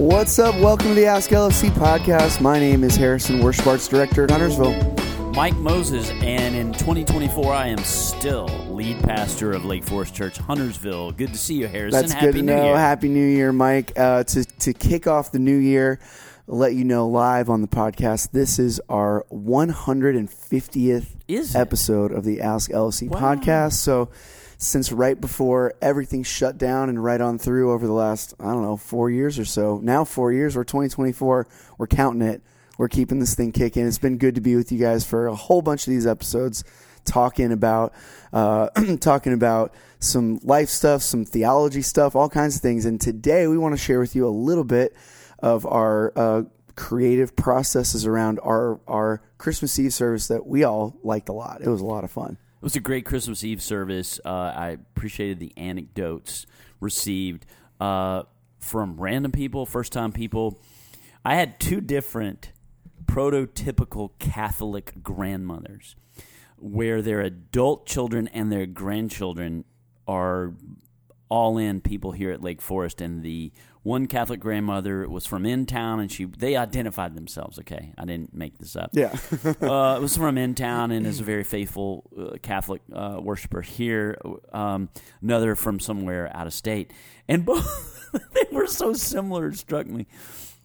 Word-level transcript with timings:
What's 0.00 0.38
up? 0.38 0.54
Welcome 0.54 0.88
to 0.88 0.94
the 0.94 1.04
Ask 1.04 1.28
LFC 1.28 1.68
podcast. 1.72 2.40
My 2.40 2.58
name 2.58 2.84
is 2.84 2.96
Harrison, 2.96 3.40
Worship 3.44 3.66
Arts 3.66 3.86
Director 3.86 4.24
at 4.24 4.30
Huntersville. 4.30 4.72
Mike 5.34 5.54
Moses, 5.56 6.08
and 6.22 6.56
in 6.56 6.72
2024, 6.72 7.52
I 7.52 7.66
am 7.66 7.76
still 7.80 8.46
lead 8.70 8.98
pastor 9.02 9.52
of 9.52 9.66
Lake 9.66 9.84
Forest 9.84 10.14
Church, 10.14 10.38
Huntersville. 10.38 11.12
Good 11.12 11.34
to 11.34 11.38
see 11.38 11.56
you, 11.56 11.68
Harrison. 11.68 12.00
That's 12.00 12.14
Happy 12.14 12.26
good 12.28 12.32
to 12.36 12.42
New 12.42 12.56
know. 12.56 12.64
Year. 12.64 12.76
Happy 12.78 13.08
New 13.10 13.26
Year, 13.26 13.52
Mike. 13.52 13.92
Uh, 13.94 14.24
to 14.24 14.42
to 14.44 14.72
kick 14.72 15.06
off 15.06 15.32
the 15.32 15.38
new 15.38 15.58
year, 15.58 16.00
I'll 16.48 16.56
let 16.56 16.72
you 16.72 16.84
know 16.84 17.06
live 17.06 17.50
on 17.50 17.60
the 17.60 17.68
podcast. 17.68 18.30
This 18.30 18.58
is 18.58 18.80
our 18.88 19.26
150th 19.30 21.08
Is 21.28 21.54
episode 21.54 22.10
of 22.12 22.24
the 22.24 22.40
Ask 22.40 22.70
LFC 22.70 23.06
Wow. 23.10 23.20
podcast. 23.20 23.74
So, 23.74 24.08
since 24.62 24.92
right 24.92 25.18
before 25.18 25.72
everything 25.80 26.22
shut 26.22 26.58
down 26.58 26.90
and 26.90 27.02
right 27.02 27.22
on 27.22 27.38
through 27.38 27.72
over 27.72 27.86
the 27.86 27.94
last 27.94 28.34
I 28.38 28.44
don't 28.44 28.62
know 28.62 28.76
four 28.76 29.08
years 29.08 29.38
or 29.38 29.46
so, 29.46 29.80
now 29.82 30.04
four 30.04 30.34
years. 30.34 30.54
We're 30.54 30.64
2024. 30.64 31.48
We're 31.78 31.86
counting 31.86 32.20
it. 32.20 32.42
We're 32.76 32.88
keeping 32.88 33.20
this 33.20 33.34
thing 33.34 33.52
kicking. 33.52 33.86
It's 33.86 33.98
been 33.98 34.18
good 34.18 34.34
to 34.34 34.42
be 34.42 34.56
with 34.56 34.70
you 34.70 34.78
guys 34.78 35.04
for 35.04 35.26
a 35.26 35.34
whole 35.34 35.62
bunch 35.62 35.86
of 35.86 35.90
these 35.92 36.06
episodes, 36.06 36.62
talking 37.06 37.52
about 37.52 37.94
uh, 38.34 38.68
talking 39.00 39.32
about 39.32 39.72
some 39.98 40.38
life 40.42 40.68
stuff, 40.68 41.00
some 41.02 41.24
theology 41.24 41.82
stuff, 41.82 42.14
all 42.14 42.28
kinds 42.28 42.56
of 42.56 42.62
things. 42.62 42.84
And 42.84 43.00
today 43.00 43.46
we 43.46 43.56
want 43.56 43.72
to 43.72 43.82
share 43.82 43.98
with 43.98 44.14
you 44.14 44.28
a 44.28 44.30
little 44.30 44.64
bit 44.64 44.94
of 45.38 45.64
our 45.64 46.12
uh, 46.14 46.42
creative 46.76 47.34
processes 47.34 48.04
around 48.04 48.38
our 48.42 48.78
our 48.86 49.22
Christmas 49.38 49.78
Eve 49.78 49.94
service 49.94 50.28
that 50.28 50.46
we 50.46 50.64
all 50.64 50.98
liked 51.02 51.30
a 51.30 51.32
lot. 51.32 51.62
It 51.62 51.68
was 51.70 51.80
a 51.80 51.86
lot 51.86 52.04
of 52.04 52.10
fun. 52.10 52.36
It 52.60 52.64
was 52.64 52.76
a 52.76 52.80
great 52.80 53.06
Christmas 53.06 53.42
Eve 53.42 53.62
service. 53.62 54.20
Uh, 54.22 54.52
I 54.54 54.68
appreciated 54.68 55.38
the 55.38 55.50
anecdotes 55.56 56.44
received 56.78 57.46
uh, 57.80 58.24
from 58.58 59.00
random 59.00 59.32
people, 59.32 59.64
first 59.64 59.94
time 59.94 60.12
people. 60.12 60.60
I 61.24 61.36
had 61.36 61.58
two 61.58 61.80
different 61.80 62.52
prototypical 63.06 64.10
Catholic 64.18 65.02
grandmothers 65.02 65.96
where 66.58 67.00
their 67.00 67.22
adult 67.22 67.86
children 67.86 68.28
and 68.28 68.52
their 68.52 68.66
grandchildren 68.66 69.64
are 70.06 70.52
all 71.30 71.56
in 71.56 71.80
people 71.80 72.12
here 72.12 72.30
at 72.30 72.42
Lake 72.42 72.60
Forest, 72.60 73.00
and 73.00 73.22
the 73.22 73.52
one 73.82 74.06
Catholic 74.06 74.40
grandmother 74.40 75.08
was 75.08 75.24
from 75.24 75.46
in 75.46 75.64
town, 75.64 76.00
and 76.00 76.12
she 76.12 76.26
they 76.26 76.56
identified 76.56 77.14
themselves. 77.14 77.58
Okay, 77.60 77.94
I 77.96 78.04
didn't 78.04 78.34
make 78.34 78.58
this 78.58 78.76
up. 78.76 78.90
Yeah. 78.92 79.16
uh, 79.62 79.96
it 79.96 80.02
was 80.02 80.16
from 80.16 80.36
in 80.36 80.54
town 80.54 80.90
and 80.90 81.06
is 81.06 81.20
a 81.20 81.24
very 81.24 81.44
faithful 81.44 82.10
uh, 82.18 82.36
Catholic 82.42 82.82
uh, 82.92 83.20
worshiper 83.22 83.62
here. 83.62 84.18
Um, 84.52 84.90
another 85.22 85.54
from 85.54 85.80
somewhere 85.80 86.30
out 86.34 86.46
of 86.46 86.52
state, 86.52 86.92
and 87.26 87.46
both 87.46 88.10
they 88.34 88.44
were 88.52 88.66
so 88.66 88.92
similar. 88.92 89.48
It 89.48 89.56
struck 89.56 89.86
me, 89.86 90.06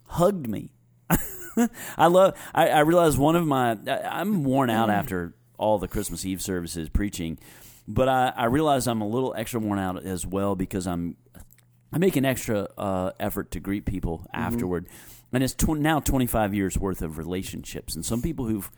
hugged 0.07 0.49
me. 0.49 0.71
I 1.97 2.07
love. 2.07 2.37
I, 2.53 2.69
I 2.69 2.79
realized 2.79 3.17
one 3.17 3.35
of 3.35 3.45
my. 3.45 3.77
I, 3.87 4.19
I'm 4.19 4.43
worn 4.43 4.69
out 4.69 4.89
after 4.89 5.35
all 5.57 5.77
the 5.77 5.87
Christmas 5.87 6.25
Eve 6.25 6.41
services 6.41 6.89
preaching, 6.89 7.39
but 7.87 8.09
I, 8.09 8.33
I 8.35 8.45
realize 8.45 8.87
I'm 8.87 9.01
a 9.01 9.07
little 9.07 9.33
extra 9.37 9.59
worn 9.59 9.79
out 9.79 10.03
as 10.03 10.25
well 10.25 10.55
because 10.55 10.87
I'm 10.87 11.17
I 11.93 11.97
make 11.97 12.15
an 12.15 12.25
extra 12.25 12.67
uh, 12.77 13.11
effort 13.19 13.51
to 13.51 13.59
greet 13.59 13.85
people 13.85 14.27
afterward, 14.33 14.87
and 15.31 15.43
it's 15.43 15.53
tw- 15.53 15.77
now 15.77 15.99
25 15.99 16.53
years 16.53 16.77
worth 16.77 17.01
of 17.01 17.17
relationships. 17.17 17.95
And 17.95 18.05
some 18.05 18.21
people 18.21 18.45
who've 18.47 18.69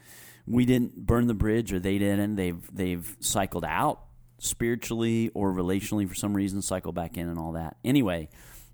we 0.46 0.66
didn't 0.66 1.06
burn 1.06 1.28
the 1.28 1.34
bridge 1.34 1.74
or 1.74 1.80
they 1.80 1.98
didn't, 1.98 2.36
they've 2.36 2.62
they've 2.72 3.16
cycled 3.20 3.66
out 3.66 4.02
spiritually 4.40 5.32
or 5.34 5.52
relationally 5.52 6.08
for 6.08 6.16
some 6.16 6.36
reason, 6.36 6.62
cycle 6.62 6.92
back 6.92 7.18
in 7.18 7.28
and 7.28 7.40
all 7.40 7.54
that. 7.54 7.78
Anyway, 7.84 8.30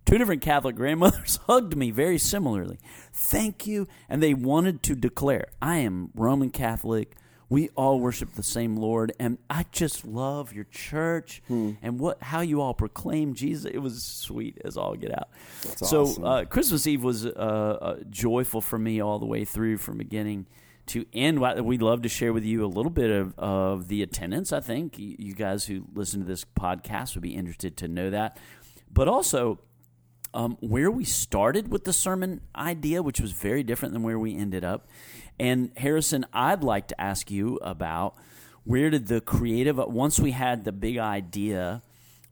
two 0.06 0.18
different 0.18 0.42
Catholic 0.42 0.75
grandmothers 0.75 1.40
hugged 1.47 1.75
me 1.78 1.92
very 1.92 2.18
similarly. 2.18 2.80
Thank 3.13 3.66
you, 3.66 3.88
and 4.09 4.22
they 4.22 4.34
wanted 4.34 4.84
to 4.84 4.96
declare, 4.96 5.47
"I 5.62 5.78
am 5.78 6.12
Roman 6.16 6.50
Catholic." 6.50 7.16
We 7.53 7.69
all 7.75 8.00
worship 8.00 8.34
the 8.34 8.41
same 8.41 8.78
Lord, 8.78 9.14
and 9.19 9.38
I 9.47 9.68
just 9.72 10.06
love 10.06 10.53
your 10.53 10.64
church 10.64 11.44
and 11.84 12.00
what 12.00 12.19
how 12.24 12.41
you 12.41 12.62
all 12.62 12.74
proclaim 12.74 13.36
Jesus. 13.36 13.69
It 13.72 13.78
was 13.78 14.02
sweet 14.02 14.59
as 14.66 14.75
all 14.75 14.96
get 14.96 15.12
out. 15.16 15.30
so 15.62 16.02
awesome. 16.02 16.24
uh, 16.24 16.46
Christmas 16.46 16.88
Eve 16.88 17.03
was 17.03 17.28
uh, 17.28 17.30
uh, 17.30 17.96
joyful 18.09 18.59
for 18.59 18.80
me 18.80 19.02
all 19.02 19.19
the 19.19 19.28
way 19.28 19.46
through, 19.46 19.78
from 19.78 20.00
beginning 20.00 20.47
to 20.88 21.06
end. 21.13 21.40
We'd 21.63 21.84
love 21.84 22.02
to 22.02 22.09
share 22.09 22.34
with 22.34 22.44
you 22.44 22.66
a 22.66 22.72
little 22.78 22.90
bit 22.90 23.12
of, 23.12 23.38
of 23.38 23.88
the 23.88 24.02
attendance. 24.02 24.52
I 24.52 24.59
think 24.59 24.97
you 24.97 25.16
you 25.19 25.36
guys 25.36 25.66
who 25.66 25.86
listen 25.94 26.22
to 26.22 26.25
this 26.25 26.46
podcast 26.59 27.13
would 27.13 27.22
be 27.22 27.36
interested 27.36 27.78
to 27.78 27.88
know 27.88 28.09
that, 28.09 28.36
but 28.92 29.08
also 29.08 29.59
um, 30.34 30.58
where 30.59 30.90
we 30.90 31.03
started 31.03 31.72
with 31.72 31.84
the 31.84 31.94
sermon 31.94 32.42
idea, 32.56 33.03
which 33.03 33.22
was 33.22 33.31
very 33.31 33.63
different 33.63 33.94
than 33.94 34.02
where 34.02 34.18
we 34.18 34.36
ended 34.36 34.63
up. 34.63 34.88
And 35.39 35.71
Harrison, 35.77 36.25
I'd 36.33 36.63
like 36.63 36.88
to 36.89 37.01
ask 37.01 37.31
you 37.31 37.57
about 37.57 38.16
where 38.63 38.89
did 38.89 39.07
the 39.07 39.21
creative 39.21 39.77
once 39.77 40.19
we 40.19 40.31
had 40.31 40.63
the 40.63 40.71
big 40.71 40.97
idea 40.97 41.81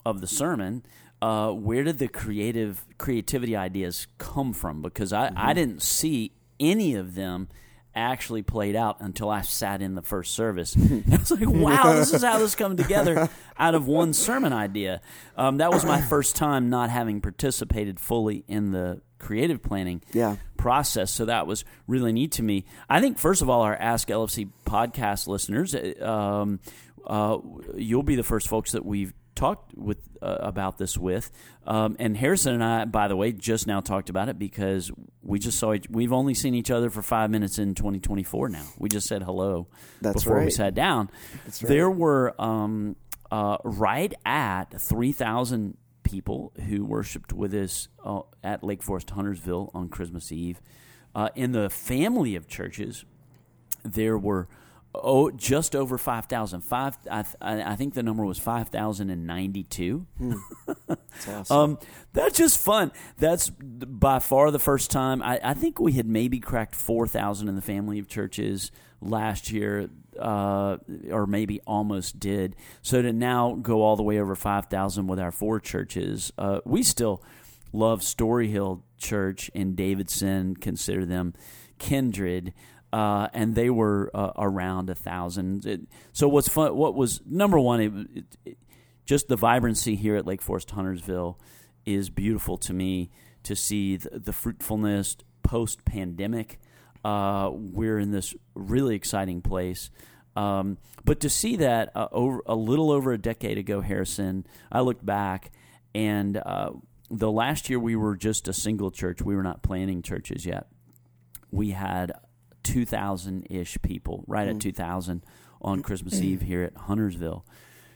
of 0.05 0.21
the 0.21 0.27
sermon, 0.27 0.83
uh, 1.21 1.51
where 1.51 1.83
did 1.83 1.99
the 1.99 2.07
creative 2.07 2.85
creativity 2.97 3.55
ideas 3.55 4.07
come 4.17 4.53
from? 4.53 4.81
Because 4.81 5.13
I, 5.13 5.31
I 5.35 5.53
didn't 5.53 5.81
see 5.81 6.31
any 6.59 6.95
of 6.95 7.15
them 7.15 7.49
actually 7.93 8.41
played 8.41 8.75
out 8.75 8.97
until 9.01 9.29
I 9.29 9.41
sat 9.41 9.81
in 9.81 9.95
the 9.95 10.01
first 10.01 10.33
service. 10.33 10.75
I 11.11 11.17
was 11.17 11.31
like, 11.31 11.47
wow, 11.47 11.93
this 11.93 12.13
is 12.13 12.23
how 12.23 12.39
this 12.39 12.55
come 12.55 12.77
together 12.77 13.29
out 13.59 13.75
of 13.75 13.87
one 13.87 14.13
sermon 14.13 14.53
idea. 14.53 15.01
Um, 15.35 15.57
that 15.57 15.71
was 15.71 15.83
my 15.85 16.01
first 16.01 16.35
time 16.35 16.69
not 16.69 16.89
having 16.89 17.19
participated 17.21 17.99
fully 17.99 18.45
in 18.47 18.71
the 18.71 19.01
creative 19.21 19.61
planning 19.61 20.01
Yeah. 20.13 20.35
process. 20.57 21.11
So 21.11 21.25
that 21.25 21.47
was 21.47 21.63
really 21.87 22.11
neat 22.11 22.31
to 22.33 22.43
me. 22.43 22.65
I 22.89 22.99
think, 22.99 23.17
first 23.17 23.41
of 23.41 23.49
all, 23.49 23.61
our 23.61 23.75
Ask 23.75 24.09
LFC 24.09 24.49
podcast 24.65 25.27
listeners, 25.27 25.73
uh, 25.75 25.93
um, 26.05 26.59
uh, 27.05 27.37
you'll 27.75 28.03
be 28.03 28.15
the 28.15 28.23
first 28.23 28.47
folks 28.47 28.71
that 28.73 28.85
we've 28.85 29.13
talked 29.33 29.73
with 29.75 29.97
uh, 30.21 30.37
about 30.39 30.77
this 30.77 30.97
with. 30.97 31.31
Um, 31.65 31.95
and 31.99 32.17
Harrison 32.17 32.53
and 32.53 32.63
I, 32.63 32.85
by 32.85 33.07
the 33.07 33.15
way, 33.15 33.31
just 33.31 33.65
now 33.65 33.79
talked 33.79 34.09
about 34.09 34.27
it 34.29 34.37
because 34.37 34.91
we 35.23 35.39
just 35.39 35.57
saw 35.57 35.73
each, 35.73 35.87
we've 35.89 36.11
only 36.13 36.33
seen 36.33 36.53
each 36.53 36.69
other 36.69 36.89
for 36.89 37.01
five 37.01 37.29
minutes 37.31 37.57
in 37.57 37.73
2024 37.73 38.49
now. 38.49 38.63
We 38.77 38.89
just 38.89 39.07
said 39.07 39.23
hello 39.23 39.67
That's 40.01 40.23
before 40.23 40.43
we 40.43 40.51
sat 40.51 40.73
down. 40.75 41.09
That's 41.45 41.63
right. 41.63 41.69
There 41.69 41.89
were 41.89 42.35
um, 42.39 42.95
uh, 43.31 43.57
right 43.63 44.13
at 44.25 44.79
3,000 44.79 45.77
people 46.03 46.53
who 46.67 46.85
worshiped 46.85 47.33
with 47.33 47.53
us 47.53 47.87
uh, 48.03 48.21
at 48.43 48.63
Lake 48.63 48.83
Forest 48.83 49.11
Huntersville 49.11 49.71
on 49.73 49.89
Christmas 49.89 50.31
Eve. 50.31 50.61
Uh, 51.13 51.29
in 51.35 51.51
the 51.51 51.69
family 51.69 52.35
of 52.35 52.47
churches, 52.47 53.05
there 53.83 54.17
were 54.17 54.47
oh 54.93 55.31
just 55.31 55.75
over 55.75 55.97
5,000. 55.97 56.61
Five, 56.61 56.97
I, 57.09 57.23
th- 57.23 57.35
I 57.41 57.71
I 57.73 57.75
think 57.75 57.93
the 57.93 58.03
number 58.03 58.25
was 58.25 58.39
5,092. 58.39 60.07
That's 60.87 61.27
awesome. 61.27 61.57
Um, 61.57 61.79
that's 62.13 62.37
just 62.37 62.59
fun. 62.59 62.91
That's 63.17 63.49
by 63.49 64.19
far 64.19 64.51
the 64.51 64.59
first 64.59 64.91
time. 64.91 65.21
I, 65.21 65.39
I 65.43 65.53
think 65.53 65.79
we 65.79 65.93
had 65.93 66.05
maybe 66.05 66.39
cracked 66.39 66.75
4,000 66.75 67.47
in 67.47 67.55
the 67.55 67.61
family 67.61 67.99
of 67.99 68.07
churches 68.07 68.71
last 69.01 69.51
year, 69.51 69.89
uh, 70.21 70.77
or 71.09 71.27
maybe 71.27 71.61
almost 71.67 72.19
did. 72.19 72.55
So 72.81 73.01
to 73.01 73.11
now 73.11 73.57
go 73.61 73.81
all 73.81 73.95
the 73.95 74.03
way 74.03 74.19
over 74.19 74.35
5,000 74.35 75.07
with 75.07 75.19
our 75.19 75.31
four 75.31 75.59
churches, 75.59 76.31
uh, 76.37 76.59
we 76.65 76.83
still 76.83 77.23
love 77.73 78.03
Story 78.03 78.49
Hill 78.49 78.83
Church 78.97 79.49
in 79.53 79.75
Davidson, 79.75 80.55
consider 80.55 81.05
them 81.05 81.33
kindred. 81.79 82.53
Uh, 82.93 83.29
and 83.33 83.55
they 83.55 83.69
were 83.69 84.11
uh, 84.13 84.31
around 84.37 84.89
a 84.89 84.95
thousand. 84.95 85.87
So 86.11 86.27
what's 86.27 86.49
fun? 86.49 86.75
What 86.75 86.93
was 86.93 87.21
number 87.25 87.57
one? 87.57 87.79
It, 87.79 87.93
it, 88.17 88.25
it, 88.43 88.57
just 89.05 89.29
the 89.29 89.37
vibrancy 89.37 89.95
here 89.95 90.17
at 90.17 90.25
Lake 90.25 90.41
Forest 90.41 90.71
Huntersville 90.71 91.39
is 91.85 92.09
beautiful 92.09 92.57
to 92.57 92.73
me 92.73 93.09
to 93.43 93.55
see 93.55 93.95
the, 93.95 94.19
the 94.19 94.33
fruitfulness 94.33 95.15
post 95.41 95.85
pandemic. 95.85 96.59
Uh, 97.03 97.49
we're 97.53 97.97
in 97.97 98.11
this 98.11 98.35
really 98.53 98.95
exciting 98.95 99.41
place. 99.41 99.89
Um, 100.35 100.77
but 101.03 101.19
to 101.21 101.29
see 101.29 101.57
that 101.57 101.91
uh, 101.95 102.07
over 102.11 102.41
a 102.45 102.55
little 102.55 102.91
over 102.91 103.11
a 103.11 103.17
decade 103.17 103.57
ago, 103.57 103.81
Harrison, 103.81 104.45
I 104.71 104.81
looked 104.81 105.05
back 105.05 105.51
and 105.93 106.37
uh, 106.37 106.71
the 107.09 107.31
last 107.31 107.69
year 107.69 107.79
we 107.79 107.95
were 107.95 108.15
just 108.15 108.47
a 108.47 108.53
single 108.53 108.91
church. 108.91 109.21
We 109.21 109.35
were 109.35 109.43
not 109.43 109.61
planning 109.61 110.01
churches 110.01 110.45
yet. 110.45 110.67
We 111.51 111.71
had 111.71 112.13
2,000 112.63 113.47
ish 113.49 113.77
people, 113.81 114.23
right 114.27 114.47
at 114.47 114.59
2,000 114.59 115.23
on 115.61 115.83
Christmas 115.83 116.21
Eve 116.21 116.41
here 116.41 116.63
at 116.63 116.75
Huntersville. 116.75 117.45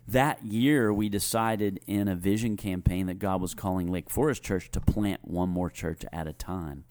That 0.08 0.44
year, 0.44 0.94
we 0.94 1.10
decided 1.10 1.80
in 1.88 2.08
a 2.08 2.16
vision 2.16 2.58
campaign 2.58 3.08
that 3.08 3.18
God 3.18 3.42
was 3.42 3.56
calling 3.56 3.92
Lake 3.92 4.10
Forest 4.10 4.44
Church 4.44 4.70
to 4.72 4.82
plant 4.82 5.22
one 5.24 5.50
more 5.50 5.70
church 5.70 6.04
at 6.12 6.28
a 6.28 6.34
time. 6.34 6.84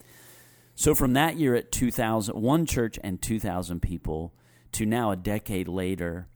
So 0.73 0.93
from 0.93 1.13
that 1.13 1.37
year 1.37 1.55
at 1.55 1.71
2000, 1.71 2.35
one 2.35 2.65
church 2.65 2.99
and 3.01 3.21
2,000 3.21 3.81
people 3.81 4.33
to 4.73 4.85
now 4.85 5.11
a 5.11 5.15
decade 5.15 5.67
later, 5.67 6.27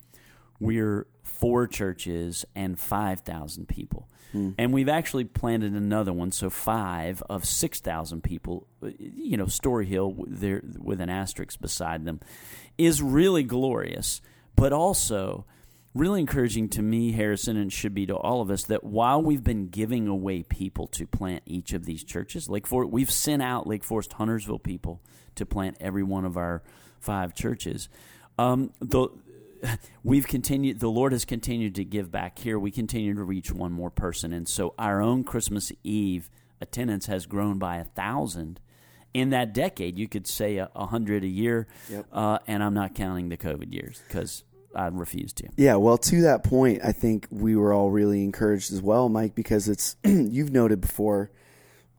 we're 0.59 1.07
four 1.23 1.67
churches 1.67 2.45
and 2.55 2.77
5,000 2.79 3.67
people. 3.67 4.09
Hmm. 4.31 4.51
And 4.57 4.73
we've 4.73 4.89
actually 4.89 5.25
planted 5.25 5.73
another 5.73 6.13
one, 6.13 6.31
so 6.31 6.49
five 6.49 7.23
of 7.29 7.45
6,000 7.45 8.21
people. 8.21 8.67
You 8.81 9.37
know, 9.37 9.47
Story 9.47 9.85
Hill 9.85 10.15
there 10.27 10.61
with 10.77 11.01
an 11.01 11.09
asterisk 11.09 11.59
beside 11.59 12.05
them 12.05 12.19
is 12.77 13.01
really 13.01 13.43
glorious, 13.43 14.21
but 14.55 14.71
also 14.71 15.45
really 15.95 16.19
encouraging 16.19 16.69
to 16.69 16.81
me, 16.81 17.13
Harrison, 17.13 17.57
and 17.57 17.73
should 17.73 17.95
be 17.95 18.05
to 18.05 18.15
all 18.15 18.41
of 18.41 18.51
us 18.51 18.63
that 18.65 18.83
while 18.83 19.21
we've 19.21 19.43
been 19.43 19.69
giving 19.69 20.07
away 20.07 20.43
people 20.43 20.85
to 20.87 21.07
plant 21.07 21.41
each 21.45 21.73
of 21.73 21.85
these 21.85 22.03
churches, 22.03 22.47
Lake 22.47 22.67
Forest, 22.67 22.91
we've 22.91 23.11
sent 23.11 23.41
out 23.41 23.65
Lake 23.65 23.83
Forest 23.83 24.13
Huntersville 24.13 24.59
people 24.59 25.01
to 25.35 25.45
plant 25.45 25.77
every 25.79 26.03
one 26.03 26.25
of 26.25 26.37
our 26.37 26.61
five 26.99 27.33
churches. 27.33 27.89
Um, 28.39 28.71
the 28.79 29.09
we've 30.03 30.27
continued 30.27 30.79
the 30.79 30.87
lord 30.87 31.11
has 31.11 31.25
continued 31.25 31.75
to 31.75 31.83
give 31.83 32.11
back. 32.11 32.39
Here 32.39 32.57
we 32.57 32.71
continue 32.71 33.13
to 33.15 33.23
reach 33.23 33.51
one 33.51 33.71
more 33.71 33.89
person. 33.89 34.31
And 34.31 34.47
so 34.47 34.73
our 34.79 35.01
own 35.01 35.23
christmas 35.23 35.71
eve 35.83 36.29
attendance 36.61 37.07
has 37.07 37.25
grown 37.25 37.59
by 37.59 37.77
a 37.77 37.83
thousand 37.83 38.59
in 39.13 39.31
that 39.31 39.53
decade. 39.53 39.97
You 39.97 40.07
could 40.07 40.27
say 40.27 40.57
a, 40.57 40.69
a 40.75 40.85
hundred 40.85 41.23
a 41.23 41.27
year. 41.27 41.67
Yep. 41.89 42.05
uh, 42.13 42.39
and 42.47 42.63
i'm 42.63 42.73
not 42.73 42.95
counting 42.95 43.29
the 43.29 43.37
covid 43.37 43.73
years 43.73 44.01
because 44.07 44.43
i 44.73 44.87
refuse 44.87 45.33
to. 45.33 45.49
Yeah, 45.57 45.75
well, 45.75 45.97
to 45.97 46.21
that 46.21 46.43
point, 46.43 46.81
I 46.83 46.93
think 46.93 47.27
we 47.31 47.55
were 47.55 47.73
all 47.73 47.89
really 47.89 48.23
encouraged 48.23 48.71
as 48.71 48.81
well, 48.81 49.09
Mike, 49.09 49.35
because 49.35 49.67
it's 49.67 49.97
you've 50.05 50.51
noted 50.51 50.79
before 50.79 51.31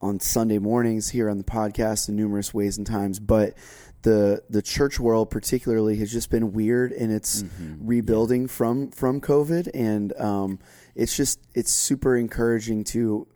on 0.01 0.19
Sunday 0.19 0.59
mornings 0.59 1.11
here 1.11 1.29
on 1.29 1.37
the 1.37 1.45
podcast 1.45 2.09
in 2.09 2.17
numerous 2.17 2.55
ways 2.55 2.79
and 2.79 2.87
times, 2.87 3.19
but 3.19 3.55
the 4.03 4.43
the 4.49 4.63
church 4.63 4.99
world 4.99 5.31
particularly 5.31 5.97
has 5.97 6.11
just 6.11 6.31
been 6.31 6.53
weird 6.53 6.93
in 6.93 7.11
its 7.11 7.45
rebuilding 7.81 8.49
from 8.49 8.91
from 8.91 9.21
COVID, 9.21 9.71
and 9.75 10.19
um, 10.19 10.59
it's 10.95 11.17
just 11.17 11.41
it's 11.55 11.73
super 11.73 12.17
encouraging 12.17 12.85
to 12.85 13.27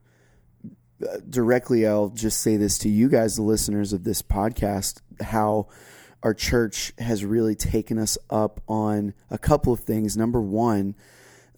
uh, 1.02 1.18
directly. 1.28 1.86
I'll 1.86 2.08
just 2.08 2.40
say 2.40 2.56
this 2.56 2.78
to 2.78 2.88
you 2.88 3.08
guys, 3.08 3.36
the 3.36 3.42
listeners 3.42 3.92
of 3.92 4.04
this 4.04 4.22
podcast, 4.22 5.00
how 5.20 5.68
our 6.22 6.34
church 6.34 6.92
has 6.98 7.24
really 7.24 7.54
taken 7.54 7.98
us 7.98 8.16
up 8.30 8.60
on 8.66 9.12
a 9.30 9.36
couple 9.36 9.72
of 9.72 9.80
things. 9.80 10.16
Number 10.16 10.40
one, 10.40 10.94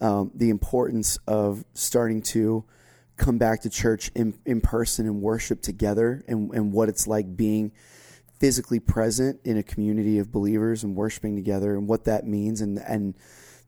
um, 0.00 0.32
the 0.34 0.50
importance 0.50 1.18
of 1.28 1.64
starting 1.74 2.20
to 2.22 2.64
come 3.16 3.38
back 3.38 3.62
to 3.62 3.70
church 3.70 4.10
in, 4.14 4.34
in 4.44 4.60
person 4.60 5.06
and 5.06 5.22
worship 5.22 5.62
together 5.62 6.24
and, 6.28 6.52
and 6.52 6.72
what 6.72 6.88
it's 6.88 7.06
like 7.06 7.36
being 7.36 7.72
physically 8.38 8.80
present 8.80 9.40
in 9.44 9.56
a 9.56 9.62
community 9.62 10.18
of 10.18 10.30
believers 10.30 10.84
and 10.84 10.94
worshiping 10.94 11.36
together 11.36 11.74
and 11.74 11.88
what 11.88 12.04
that 12.04 12.26
means 12.26 12.60
and, 12.60 12.78
and 12.78 13.14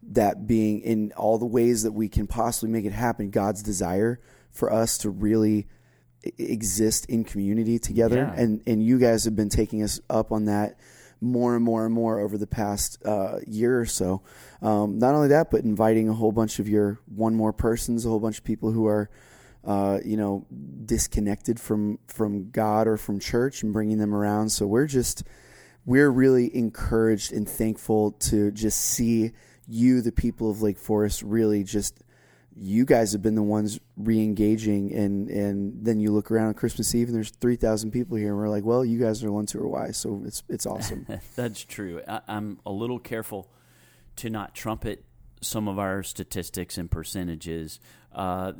that 0.02 0.46
being 0.46 0.80
in 0.80 1.12
all 1.16 1.38
the 1.38 1.46
ways 1.46 1.82
that 1.82 1.92
we 1.92 2.08
can 2.08 2.26
possibly 2.26 2.70
make 2.70 2.84
it 2.84 2.92
happen, 2.92 3.30
God's 3.30 3.62
desire 3.62 4.20
for 4.50 4.72
us 4.72 4.98
to 4.98 5.10
really 5.10 5.66
exist 6.38 7.06
in 7.06 7.24
community 7.24 7.78
together. 7.78 8.16
Yeah. 8.16 8.42
And, 8.42 8.62
and 8.66 8.82
you 8.82 8.98
guys 8.98 9.24
have 9.24 9.36
been 9.36 9.48
taking 9.48 9.82
us 9.82 10.00
up 10.10 10.32
on 10.32 10.46
that 10.46 10.78
more 11.20 11.56
and 11.56 11.64
more 11.64 11.84
and 11.84 11.94
more 11.94 12.20
over 12.20 12.38
the 12.38 12.46
past 12.46 13.04
uh, 13.04 13.38
year 13.46 13.80
or 13.80 13.86
so. 13.86 14.22
Um, 14.62 14.98
not 14.98 15.14
only 15.14 15.28
that, 15.28 15.50
but 15.50 15.64
inviting 15.64 16.08
a 16.08 16.12
whole 16.12 16.32
bunch 16.32 16.58
of 16.58 16.68
your 16.68 17.00
one 17.06 17.34
more 17.34 17.52
persons, 17.52 18.04
a 18.04 18.08
whole 18.08 18.20
bunch 18.20 18.38
of 18.38 18.44
people 18.44 18.70
who 18.70 18.86
are, 18.86 19.10
uh, 19.68 20.00
you 20.02 20.16
know, 20.16 20.46
disconnected 20.86 21.60
from 21.60 21.98
from 22.06 22.50
God 22.50 22.88
or 22.88 22.96
from 22.96 23.20
church, 23.20 23.62
and 23.62 23.70
bringing 23.70 23.98
them 23.98 24.14
around. 24.14 24.48
So 24.48 24.66
we're 24.66 24.86
just 24.86 25.24
we're 25.84 26.08
really 26.08 26.54
encouraged 26.56 27.34
and 27.34 27.46
thankful 27.46 28.12
to 28.12 28.50
just 28.50 28.80
see 28.80 29.32
you, 29.66 30.00
the 30.00 30.10
people 30.10 30.50
of 30.50 30.62
Lake 30.62 30.78
Forest, 30.78 31.22
really 31.22 31.64
just 31.64 32.02
you 32.56 32.86
guys 32.86 33.12
have 33.12 33.20
been 33.20 33.34
the 33.34 33.42
ones 33.42 33.78
re-engaging 33.98 34.92
and 34.94 35.28
and 35.28 35.84
then 35.84 36.00
you 36.00 36.12
look 36.12 36.30
around 36.30 36.46
on 36.46 36.54
Christmas 36.54 36.94
Eve 36.94 37.08
and 37.08 37.14
there's 37.14 37.30
3,000 37.30 37.90
people 37.90 38.16
here 38.16 38.28
and 38.28 38.38
we're 38.38 38.48
like, 38.48 38.64
well, 38.64 38.84
you 38.84 38.98
guys 38.98 39.22
are 39.22 39.26
the 39.26 39.32
ones 39.32 39.52
who 39.52 39.60
are 39.60 39.68
wise. 39.68 39.98
So 39.98 40.22
it's 40.24 40.42
it's 40.48 40.64
awesome. 40.64 41.06
That's 41.36 41.62
true. 41.62 42.00
I, 42.08 42.22
I'm 42.26 42.58
a 42.64 42.72
little 42.72 42.98
careful 42.98 43.50
to 44.16 44.30
not 44.30 44.54
trumpet 44.54 45.04
some 45.42 45.68
of 45.68 45.78
our 45.78 46.02
statistics 46.02 46.78
and 46.78 46.90
percentages. 46.90 47.80
Uh, 48.14 48.52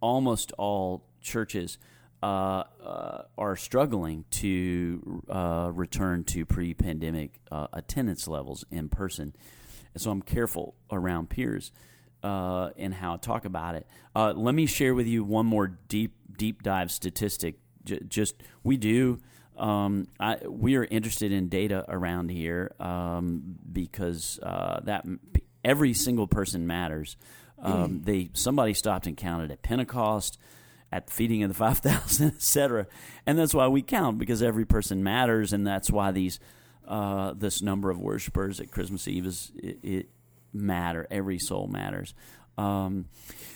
almost 0.00 0.52
all 0.52 1.04
churches 1.20 1.78
uh, 2.22 2.64
uh, 2.84 3.22
are 3.36 3.56
struggling 3.56 4.24
to 4.30 5.22
uh, 5.28 5.70
return 5.72 6.24
to 6.24 6.44
pre-pandemic 6.44 7.40
uh, 7.50 7.66
attendance 7.72 8.26
levels 8.26 8.64
in 8.70 8.88
person, 8.88 9.34
and 9.94 10.02
so 10.02 10.10
I'm 10.10 10.22
careful 10.22 10.74
around 10.90 11.28
peers 11.30 11.72
uh, 12.22 12.70
and 12.76 12.94
how 12.94 13.14
I 13.14 13.16
talk 13.18 13.44
about 13.44 13.74
it. 13.74 13.86
Uh, 14.14 14.32
let 14.34 14.54
me 14.54 14.66
share 14.66 14.94
with 14.94 15.06
you 15.06 15.24
one 15.24 15.46
more 15.46 15.68
deep 15.88 16.14
deep 16.36 16.62
dive 16.62 16.90
statistic. 16.90 17.56
J- 17.84 18.00
just 18.08 18.42
we 18.62 18.76
do. 18.76 19.20
Um, 19.56 20.08
I, 20.20 20.36
we 20.46 20.76
are 20.76 20.84
interested 20.84 21.32
in 21.32 21.48
data 21.48 21.84
around 21.88 22.30
here 22.30 22.74
um, 22.78 23.56
because 23.72 24.38
uh, 24.42 24.80
that 24.84 25.06
every 25.64 25.94
single 25.94 26.26
person 26.26 26.66
matters. 26.66 27.16
Um, 27.58 28.02
they 28.02 28.30
somebody 28.34 28.74
stopped 28.74 29.06
and 29.06 29.16
counted 29.16 29.50
at 29.50 29.62
Pentecost, 29.62 30.38
at 30.92 31.06
the 31.06 31.12
feeding 31.12 31.42
of 31.42 31.48
the 31.48 31.54
five 31.64 31.78
thousand, 31.78 32.28
etc. 32.28 32.86
And 33.26 33.38
that's 33.38 33.54
why 33.54 33.68
we 33.68 33.82
count 33.82 34.18
because 34.18 34.42
every 34.42 34.64
person 34.64 35.02
matters, 35.02 35.52
and 35.52 35.66
that's 35.66 35.90
why 35.90 36.12
these 36.12 36.38
uh, 36.86 37.34
this 37.36 37.62
number 37.62 37.90
of 37.90 37.98
worshipers 37.98 38.60
at 38.60 38.70
Christmas 38.70 39.08
Eve 39.08 39.26
is 39.26 39.52
it, 39.56 39.78
it 39.82 40.08
matter. 40.52 41.06
Every 41.10 41.38
soul 41.38 41.66
matters. 41.66 42.14
Um, 42.58 43.06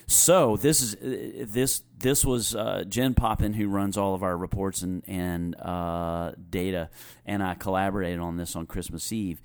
so 0.07 0.57
this 0.57 0.83
is 0.83 0.95
uh, 0.97 1.47
this 1.49 1.83
this 1.99 2.25
was 2.25 2.55
uh, 2.55 2.85
Jen 2.89 3.15
Poppin 3.15 3.55
who 3.55 3.69
runs 3.69 3.97
all 3.97 4.15
of 4.15 4.23
our 4.23 4.37
reports 4.37 4.83
and 4.83 5.03
and 5.07 5.55
uh, 5.61 6.33
data, 6.51 6.91
and 7.25 7.43
I 7.43 7.55
collaborated 7.55 8.19
on 8.19 8.37
this 8.37 8.57
on 8.57 8.67
Christmas 8.67 9.13
Eve. 9.13 9.41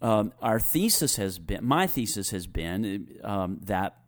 Um, 0.00 0.32
our 0.40 0.60
thesis 0.60 1.16
has 1.16 1.38
been 1.38 1.64
my 1.64 1.86
thesis 1.86 2.30
has 2.30 2.46
been 2.46 3.18
um, 3.24 3.58
that 3.64 3.98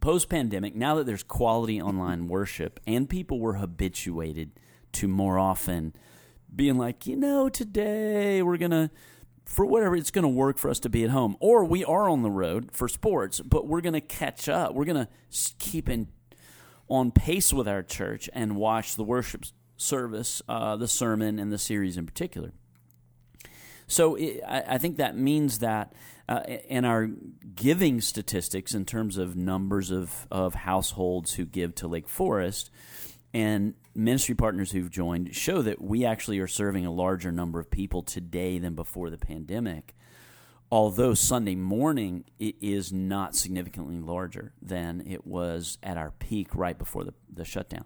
post 0.00 0.28
pandemic, 0.28 0.74
now 0.74 0.94
that 0.94 1.06
there's 1.06 1.22
quality 1.22 1.80
online 1.82 2.28
worship 2.28 2.80
and 2.86 3.08
people 3.08 3.38
were 3.38 3.54
habituated 3.54 4.52
to 4.92 5.08
more 5.08 5.38
often 5.38 5.94
being 6.54 6.78
like, 6.78 7.06
you 7.06 7.16
know, 7.16 7.48
today 7.48 8.42
we're 8.42 8.56
gonna 8.56 8.90
for 9.48 9.64
whatever 9.64 9.96
it's 9.96 10.10
going 10.10 10.24
to 10.24 10.28
work 10.28 10.58
for 10.58 10.68
us 10.68 10.78
to 10.78 10.90
be 10.90 11.02
at 11.04 11.10
home, 11.10 11.34
or 11.40 11.64
we 11.64 11.82
are 11.82 12.06
on 12.08 12.22
the 12.22 12.30
road 12.30 12.70
for 12.70 12.86
sports, 12.86 13.40
but 13.40 13.66
we're 13.66 13.80
going 13.80 13.94
to 13.94 14.00
catch 14.00 14.46
up. 14.46 14.74
We're 14.74 14.84
going 14.84 15.06
to 15.06 15.08
keep 15.58 15.88
in 15.88 16.08
on 16.86 17.10
pace 17.10 17.50
with 17.50 17.66
our 17.66 17.82
church 17.82 18.28
and 18.34 18.56
watch 18.56 18.94
the 18.94 19.04
worship 19.04 19.46
service, 19.78 20.42
uh, 20.50 20.76
the 20.76 20.86
sermon, 20.86 21.38
and 21.38 21.50
the 21.50 21.56
series 21.56 21.96
in 21.96 22.04
particular. 22.04 22.52
So 23.88 24.14
it, 24.14 24.40
I, 24.46 24.62
I 24.68 24.78
think 24.78 24.98
that 24.98 25.16
means 25.16 25.58
that 25.58 25.92
uh, 26.28 26.42
in 26.68 26.84
our 26.84 27.08
giving 27.54 28.00
statistics, 28.00 28.74
in 28.74 28.84
terms 28.84 29.18
of 29.18 29.34
numbers 29.34 29.90
of, 29.90 30.28
of 30.30 30.54
households 30.54 31.34
who 31.34 31.44
give 31.44 31.74
to 31.76 31.88
Lake 31.88 32.08
Forest, 32.08 32.70
and 33.34 33.74
ministry 33.94 34.34
partners 34.34 34.70
who've 34.70 34.90
joined 34.90 35.34
show 35.34 35.60
that 35.62 35.80
we 35.80 36.04
actually 36.04 36.38
are 36.38 36.46
serving 36.46 36.86
a 36.86 36.90
larger 36.90 37.30
number 37.30 37.60
of 37.60 37.70
people 37.70 38.02
today 38.02 38.58
than 38.58 38.74
before 38.74 39.10
the 39.10 39.18
pandemic. 39.18 39.94
Although 40.70 41.14
Sunday 41.14 41.54
morning 41.54 42.24
it 42.38 42.56
is 42.60 42.92
not 42.92 43.34
significantly 43.34 43.98
larger 43.98 44.52
than 44.62 45.02
it 45.06 45.26
was 45.26 45.78
at 45.82 45.96
our 45.96 46.10
peak 46.10 46.54
right 46.54 46.78
before 46.78 47.04
the, 47.04 47.14
the 47.32 47.44
shutdown. 47.44 47.84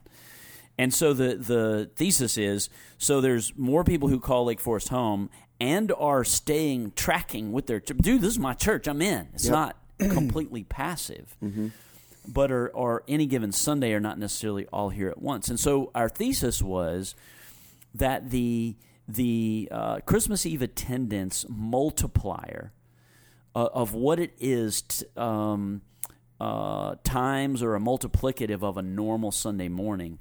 And 0.79 0.93
so 0.93 1.13
the, 1.13 1.37
the 1.37 1.91
thesis 1.97 2.39
is 2.39 2.69
so 2.99 3.21
there's 3.21 3.53
more 3.57 3.85
people 3.85 4.09
who 4.09 4.19
call 4.19 4.47
Lake 4.47 4.61
Forest 4.61 4.89
home 4.89 5.29
and 5.63 5.93
are 5.97 6.25
staying 6.25 6.93
tracking 6.97 7.53
with 7.53 7.67
their 7.67 7.79
dude. 7.79 8.21
This 8.21 8.33
is 8.33 8.39
my 8.39 8.53
church. 8.55 8.89
I'm 8.89 9.01
in. 9.01 9.29
It's 9.35 9.45
Yep. 9.45 9.53
not 9.53 9.77
completely 9.99 10.65
passive 10.65 11.37
but 12.29 12.53
are, 12.53 12.69
or 12.69 13.03
any 13.09 13.27
given 13.27 13.51
Sunday 13.51 13.93
are 13.93 14.01
not 14.01 14.17
necessarily 14.19 14.67
all 14.73 14.91
here 14.91 15.09
at 15.09 15.21
once. 15.21 15.49
And 15.49 15.59
so 15.59 15.91
our 15.95 16.09
thesis 16.09 16.61
was 16.63 17.15
that 17.95 18.31
the 18.31 18.77
the 19.09 19.69
uh, 19.73 19.99
Christmas 20.07 20.47
Eve 20.47 20.63
attendance 20.63 21.45
multiplier 21.49 22.73
uh, 23.57 23.69
of 23.75 23.93
what 23.93 24.21
it 24.21 24.33
is 24.39 24.83
t- 24.83 25.05
um, 25.17 25.83
uh, 26.41 26.95
times 27.03 27.61
or 27.63 27.75
a 27.75 27.81
multiplicative 27.81 28.63
of 28.63 28.77
a 28.77 28.83
normal 28.83 29.33
Sunday 29.33 29.69
morning. 29.69 30.19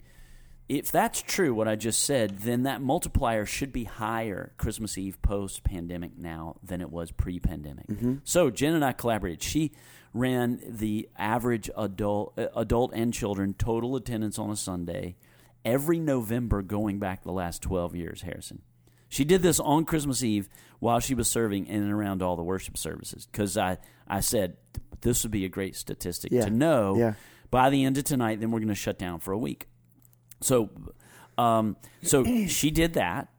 If 0.72 0.90
that's 0.90 1.22
true, 1.22 1.54
what 1.54 1.68
I 1.68 1.76
just 1.76 2.02
said, 2.02 2.40
then 2.40 2.64
that 2.64 2.82
multiplier 2.82 3.46
should 3.46 3.74
be 3.74 3.84
higher 3.84 4.54
Christmas 4.58 4.98
Eve 4.98 5.22
post 5.22 5.66
pandemic 5.66 6.18
now 6.18 6.56
than 6.64 6.80
it 6.80 6.90
was 6.90 7.12
pre 7.12 7.40
pandemic. 7.42 7.88
So 8.24 8.50
Jen 8.50 8.74
and 8.76 8.86
I 8.86 8.94
collaborated. 8.94 9.44
She 9.44 9.74
ran 10.14 10.62
the 10.66 11.10
average 11.18 11.70
adult, 11.78 12.40
uh, 12.40 12.48
adult 12.56 12.94
and 12.94 13.14
children 13.14 13.54
total 13.54 13.98
attendance 13.98 14.40
on 14.40 14.50
a 14.50 14.56
Sunday 14.56 15.18
every 15.66 16.00
November 16.00 16.62
going 16.62 17.00
back 17.00 17.24
the 17.24 17.34
last 17.34 17.62
12 17.62 17.94
years, 17.96 18.22
Harrison. 18.22 18.62
She 19.10 19.26
did 19.26 19.42
this 19.42 19.60
on 19.60 19.84
Christmas 19.84 20.24
Eve 20.24 20.48
while 20.80 21.02
she 21.02 21.14
was 21.16 21.28
serving 21.28 21.68
in 21.68 21.84
and 21.84 21.92
around 21.92 22.22
all 22.22 22.38
the 22.38 22.44
worship 22.44 22.78
services 22.78 23.28
because 23.30 23.58
I, 23.58 23.78
I 24.08 24.22
said 24.22 24.56
this 25.02 25.24
would 25.24 25.32
be 25.34 25.44
a 25.44 25.50
great 25.50 25.76
statistic 25.76 26.32
Yeah. 26.32 26.46
to 26.46 26.50
know 26.50 26.96
Yeah. 26.98 27.14
by 27.50 27.70
the 27.70 27.84
end 27.84 27.98
of 27.98 28.06
tonight. 28.06 28.40
Then 28.40 28.52
we're 28.52 28.60
going 28.60 28.70
to 28.70 28.76
shut 28.76 28.98
down 28.98 29.20
for 29.20 29.34
a 29.34 29.38
week. 29.38 29.68
So, 30.42 30.70
um, 31.38 31.78
so 32.04 32.24
she 32.48 32.72
did 32.72 32.94
that, 32.94 33.30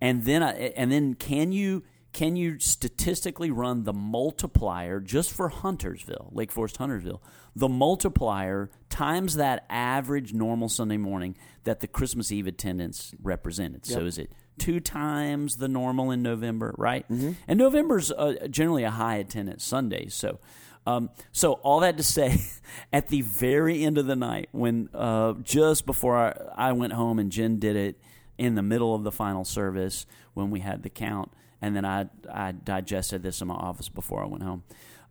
and 0.00 0.24
then 0.24 0.42
I, 0.42 0.52
and 0.76 0.90
then 0.90 1.14
can 1.14 1.52
you 1.52 1.84
can 2.12 2.34
you 2.36 2.58
statistically 2.58 3.50
run 3.50 3.84
the 3.84 3.92
multiplier 3.92 5.00
just 5.00 5.32
for 5.32 5.48
Huntersville, 5.48 6.30
Lake 6.32 6.50
Forest 6.50 6.78
Huntersville, 6.78 7.22
the 7.54 7.68
multiplier 7.68 8.70
times 8.88 9.36
that 9.36 9.64
average 9.70 10.32
normal 10.32 10.68
Sunday 10.68 10.96
morning 10.96 11.36
that 11.64 11.80
the 11.80 11.86
Christmas 11.86 12.32
Eve 12.32 12.48
attendance 12.48 13.14
represented. 13.22 13.86
So 13.86 14.00
is 14.06 14.18
it 14.18 14.32
two 14.58 14.80
times 14.80 15.56
the 15.56 15.68
normal 15.68 16.10
in 16.10 16.22
November, 16.22 16.74
right? 16.76 17.08
Mm-hmm. 17.08 17.32
And 17.46 17.58
November's 17.58 18.10
uh, 18.10 18.48
generally 18.50 18.82
a 18.82 18.90
high 18.90 19.16
attendance 19.16 19.64
Sunday, 19.64 20.08
so. 20.08 20.40
Um, 20.86 21.10
so 21.32 21.54
all 21.54 21.80
that 21.80 21.96
to 21.98 22.02
say, 22.02 22.40
at 22.92 23.08
the 23.08 23.22
very 23.22 23.84
end 23.84 23.98
of 23.98 24.06
the 24.06 24.16
night, 24.16 24.48
when 24.52 24.88
uh, 24.94 25.34
just 25.42 25.86
before 25.86 26.16
I, 26.16 26.68
I 26.70 26.72
went 26.72 26.92
home 26.94 27.18
and 27.18 27.30
Jen 27.30 27.58
did 27.58 27.76
it 27.76 28.00
in 28.38 28.54
the 28.54 28.62
middle 28.62 28.94
of 28.94 29.02
the 29.02 29.12
final 29.12 29.44
service 29.44 30.06
when 30.34 30.50
we 30.50 30.60
had 30.60 30.82
the 30.82 30.88
count, 30.88 31.30
and 31.60 31.76
then 31.76 31.84
I 31.84 32.08
I 32.32 32.52
digested 32.52 33.22
this 33.22 33.40
in 33.42 33.48
my 33.48 33.54
office 33.54 33.88
before 33.88 34.22
I 34.22 34.26
went 34.26 34.42
home. 34.42 34.62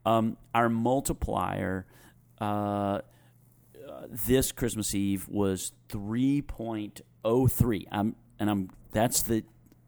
Um, 0.05 0.37
our 0.55 0.69
multiplier 0.69 1.85
uh, 2.41 3.01
this 4.09 4.51
Christmas 4.51 4.95
Eve 4.95 5.27
was 5.29 5.73
three 5.89 6.41
point 6.41 7.01
oh 7.23 7.47
three. 7.47 7.87
I'm 7.91 8.15
and 8.39 8.49
I'm 8.49 8.69
that's 8.91 9.21
the 9.21 9.43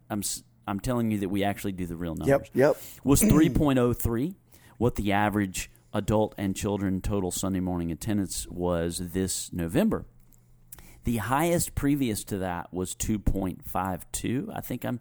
I'm 0.10 0.22
I'm 0.68 0.80
telling 0.80 1.12
you 1.12 1.18
that 1.20 1.30
we 1.30 1.44
actually 1.44 1.72
do 1.72 1.86
the 1.86 1.96
real 1.96 2.14
numbers 2.14 2.50
Yep. 2.54 2.76
Yep. 2.78 2.78
was 3.04 3.22
3.03 3.24 4.36
what 4.82 4.96
the 4.96 5.12
average 5.12 5.70
adult 5.94 6.34
and 6.40 6.56
children 6.56 7.02
total 7.02 7.30
Sunday 7.30 7.60
morning 7.60 7.92
attendance 7.92 8.48
was 8.50 8.98
this 9.14 9.54
November. 9.54 10.06
The 11.04 11.18
highest 11.18 11.76
previous 11.76 12.24
to 12.24 12.40
that 12.40 12.74
was 12.74 12.96
2.52. 12.96 14.50
I 14.52 14.60
think 14.62 14.84
I'm 14.84 15.00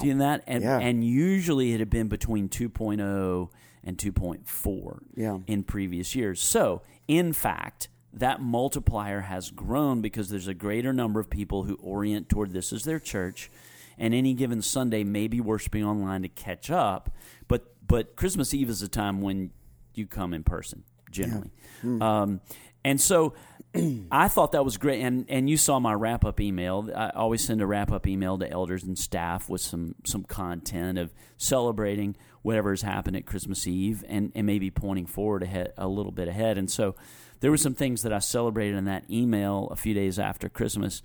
doing 0.00 0.16
that 0.18 0.42
and 0.46 0.64
Yeah. 0.64 0.78
and 0.78 1.04
usually 1.04 1.74
it 1.74 1.80
had 1.80 1.90
been 1.90 2.08
between 2.08 2.48
2.0 2.48 3.50
and 3.84 3.98
2.4 3.98 5.02
Yeah. 5.14 5.40
in 5.46 5.62
previous 5.62 6.14
years. 6.14 6.40
So, 6.40 6.80
in 7.06 7.34
fact, 7.34 7.90
that 8.14 8.40
multiplier 8.40 9.20
has 9.20 9.50
grown 9.50 10.00
because 10.00 10.30
there's 10.30 10.48
a 10.48 10.54
greater 10.54 10.94
number 10.94 11.20
of 11.20 11.28
people 11.28 11.64
who 11.64 11.74
orient 11.82 12.30
toward 12.30 12.52
this 12.52 12.72
as 12.72 12.84
their 12.84 12.98
church 12.98 13.50
and 13.98 14.14
any 14.14 14.32
given 14.32 14.62
Sunday 14.62 15.04
may 15.04 15.28
be 15.28 15.40
worshiping 15.40 15.84
online 15.84 16.22
to 16.22 16.28
catch 16.28 16.70
up. 16.70 17.10
But 17.46 17.71
but 17.86 18.16
Christmas 18.16 18.54
Eve 18.54 18.70
is 18.70 18.82
a 18.82 18.88
time 18.88 19.20
when 19.20 19.50
you 19.94 20.06
come 20.06 20.32
in 20.34 20.44
person 20.44 20.84
generally, 21.10 21.50
um, 21.82 22.40
and 22.84 23.00
so 23.00 23.34
I 24.10 24.28
thought 24.28 24.52
that 24.52 24.64
was 24.64 24.76
great. 24.76 25.00
And 25.00 25.24
and 25.28 25.48
you 25.48 25.56
saw 25.56 25.78
my 25.78 25.94
wrap 25.94 26.24
up 26.24 26.40
email. 26.40 26.90
I 26.94 27.10
always 27.10 27.44
send 27.44 27.62
a 27.62 27.66
wrap 27.66 27.90
up 27.90 28.06
email 28.06 28.38
to 28.38 28.50
elders 28.50 28.84
and 28.84 28.98
staff 28.98 29.48
with 29.48 29.60
some 29.60 29.94
some 30.04 30.24
content 30.24 30.98
of 30.98 31.12
celebrating 31.38 32.16
whatever 32.42 32.70
has 32.70 32.82
happened 32.82 33.16
at 33.16 33.24
Christmas 33.24 33.66
Eve 33.66 34.04
and 34.08 34.32
and 34.34 34.46
maybe 34.46 34.70
pointing 34.70 35.06
forward 35.06 35.42
ahead 35.42 35.72
a 35.78 35.88
little 35.88 36.12
bit 36.12 36.28
ahead. 36.28 36.58
And 36.58 36.70
so 36.70 36.94
there 37.40 37.50
were 37.50 37.56
some 37.56 37.74
things 37.74 38.02
that 38.02 38.12
I 38.12 38.18
celebrated 38.18 38.76
in 38.76 38.84
that 38.84 39.04
email 39.10 39.68
a 39.70 39.76
few 39.76 39.94
days 39.94 40.18
after 40.18 40.48
Christmas. 40.48 41.02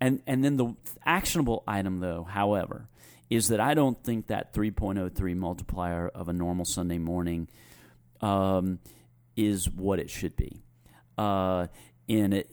And 0.00 0.22
and 0.26 0.44
then 0.44 0.56
the 0.56 0.74
actionable 1.04 1.64
item 1.66 2.00
though, 2.00 2.24
however, 2.24 2.88
is 3.30 3.48
that 3.48 3.60
I 3.60 3.74
don't 3.74 4.02
think 4.02 4.28
that 4.28 4.52
3.03 4.52 5.36
multiplier 5.36 6.08
of 6.08 6.28
a 6.28 6.32
normal 6.32 6.64
Sunday 6.64 6.98
morning 6.98 7.48
um, 8.20 8.78
is 9.36 9.68
what 9.70 9.98
it 9.98 10.10
should 10.10 10.36
be. 10.36 10.62
Uh, 11.16 11.68
in 12.06 12.44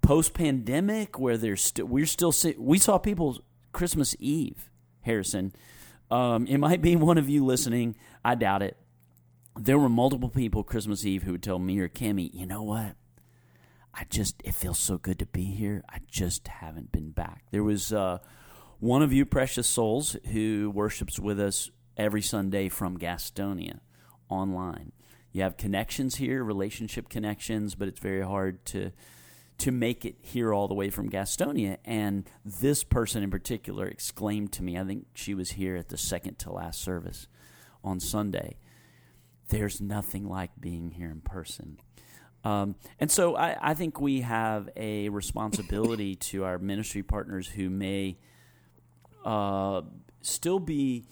post 0.00 0.34
pandemic, 0.34 1.18
where 1.18 1.36
there's 1.36 1.62
st- 1.62 1.88
we're 1.88 2.06
still 2.06 2.32
we 2.58 2.78
saw 2.78 2.98
people 2.98 3.38
Christmas 3.72 4.16
Eve, 4.18 4.70
Harrison. 5.02 5.52
Um, 6.10 6.46
it 6.46 6.58
might 6.58 6.82
be 6.82 6.96
one 6.96 7.18
of 7.18 7.28
you 7.28 7.44
listening. 7.44 7.96
I 8.24 8.34
doubt 8.34 8.62
it. 8.62 8.76
There 9.58 9.78
were 9.78 9.88
multiple 9.88 10.28
people 10.28 10.64
Christmas 10.64 11.04
Eve 11.04 11.22
who 11.22 11.32
would 11.32 11.42
tell 11.42 11.58
me 11.58 11.78
or 11.78 11.88
Cammy, 11.88 12.30
you 12.32 12.46
know 12.46 12.62
what? 12.62 12.96
I 13.92 14.04
just 14.10 14.42
it 14.44 14.54
feels 14.54 14.78
so 14.78 14.98
good 14.98 15.18
to 15.20 15.26
be 15.26 15.44
here. 15.44 15.84
I 15.88 15.98
just 16.10 16.48
haven't 16.48 16.90
been 16.90 17.10
back. 17.10 17.44
There 17.52 17.62
was 17.62 17.92
uh, 17.92 18.18
one 18.84 19.00
of 19.00 19.14
you 19.14 19.24
precious 19.24 19.66
souls 19.66 20.14
who 20.32 20.70
worships 20.74 21.18
with 21.18 21.40
us 21.40 21.70
every 21.96 22.20
Sunday 22.20 22.68
from 22.68 22.98
Gastonia 22.98 23.80
online. 24.28 24.92
You 25.32 25.40
have 25.40 25.56
connections 25.56 26.16
here, 26.16 26.44
relationship 26.44 27.08
connections, 27.08 27.74
but 27.74 27.88
it's 27.88 27.98
very 27.98 28.20
hard 28.20 28.62
to 28.66 28.92
to 29.56 29.70
make 29.70 30.04
it 30.04 30.16
here 30.20 30.52
all 30.52 30.68
the 30.68 30.74
way 30.74 30.90
from 30.90 31.08
Gastonia. 31.08 31.78
And 31.86 32.28
this 32.44 32.84
person 32.84 33.22
in 33.22 33.30
particular 33.30 33.86
exclaimed 33.86 34.52
to 34.52 34.62
me, 34.62 34.76
I 34.76 34.84
think 34.84 35.06
she 35.14 35.32
was 35.32 35.52
here 35.52 35.76
at 35.76 35.88
the 35.88 35.96
second 35.96 36.38
to 36.40 36.52
last 36.52 36.82
service 36.82 37.26
on 37.82 38.00
Sunday. 38.00 38.58
There's 39.48 39.80
nothing 39.80 40.28
like 40.28 40.50
being 40.60 40.90
here 40.90 41.10
in 41.10 41.22
person. 41.22 41.78
Um, 42.44 42.74
and 43.00 43.10
so 43.10 43.34
I, 43.34 43.56
I 43.70 43.72
think 43.72 43.98
we 43.98 44.20
have 44.20 44.68
a 44.76 45.08
responsibility 45.08 46.16
to 46.16 46.44
our 46.44 46.58
ministry 46.58 47.02
partners 47.02 47.48
who 47.48 47.70
may 47.70 48.18
uh, 49.24 49.82
still 50.20 50.58
be, 50.58 51.06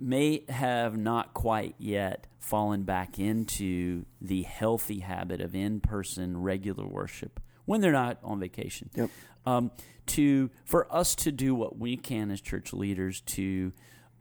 may 0.00 0.44
have 0.48 0.96
not 0.96 1.34
quite 1.34 1.74
yet 1.78 2.26
fallen 2.38 2.82
back 2.84 3.18
into 3.18 4.04
the 4.20 4.42
healthy 4.42 5.00
habit 5.00 5.40
of 5.40 5.54
in 5.54 5.80
person 5.80 6.40
regular 6.40 6.86
worship 6.86 7.40
when 7.64 7.80
they're 7.80 7.92
not 7.92 8.18
on 8.22 8.40
vacation. 8.40 8.88
Yep. 8.94 9.10
Um, 9.46 9.70
to 10.06 10.50
for 10.64 10.92
us 10.94 11.14
to 11.16 11.30
do 11.30 11.54
what 11.54 11.78
we 11.78 11.96
can 11.96 12.30
as 12.30 12.40
church 12.40 12.72
leaders 12.72 13.20
to 13.22 13.72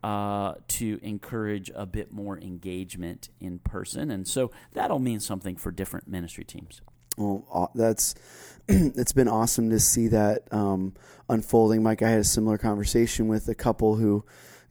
uh, 0.03 0.55
to 0.67 1.00
encourage 1.01 1.72
a 1.74 1.86
bit 1.86 2.12
more 2.12 2.38
engagement 2.38 3.29
in 3.39 3.60
person, 3.60 4.12
and 4.12 4.27
so 4.27 4.51
that'll 4.74 5.00
mean 5.00 5.19
something 5.19 5.55
for 5.55 5.72
different 5.72 6.07
ministry 6.07 6.43
teams. 6.43 6.81
Well, 7.17 7.71
that's 7.75 8.15
it's 8.67 9.13
been 9.13 9.27
awesome 9.27 9.69
to 9.71 9.79
see 9.79 10.07
that 10.09 10.43
um, 10.51 10.93
unfolding. 11.29 11.83
Mike, 11.83 12.01
I 12.01 12.09
had 12.09 12.19
a 12.19 12.24
similar 12.24 12.57
conversation 12.57 13.27
with 13.27 13.47
a 13.47 13.55
couple 13.55 13.95
who 13.95 14.24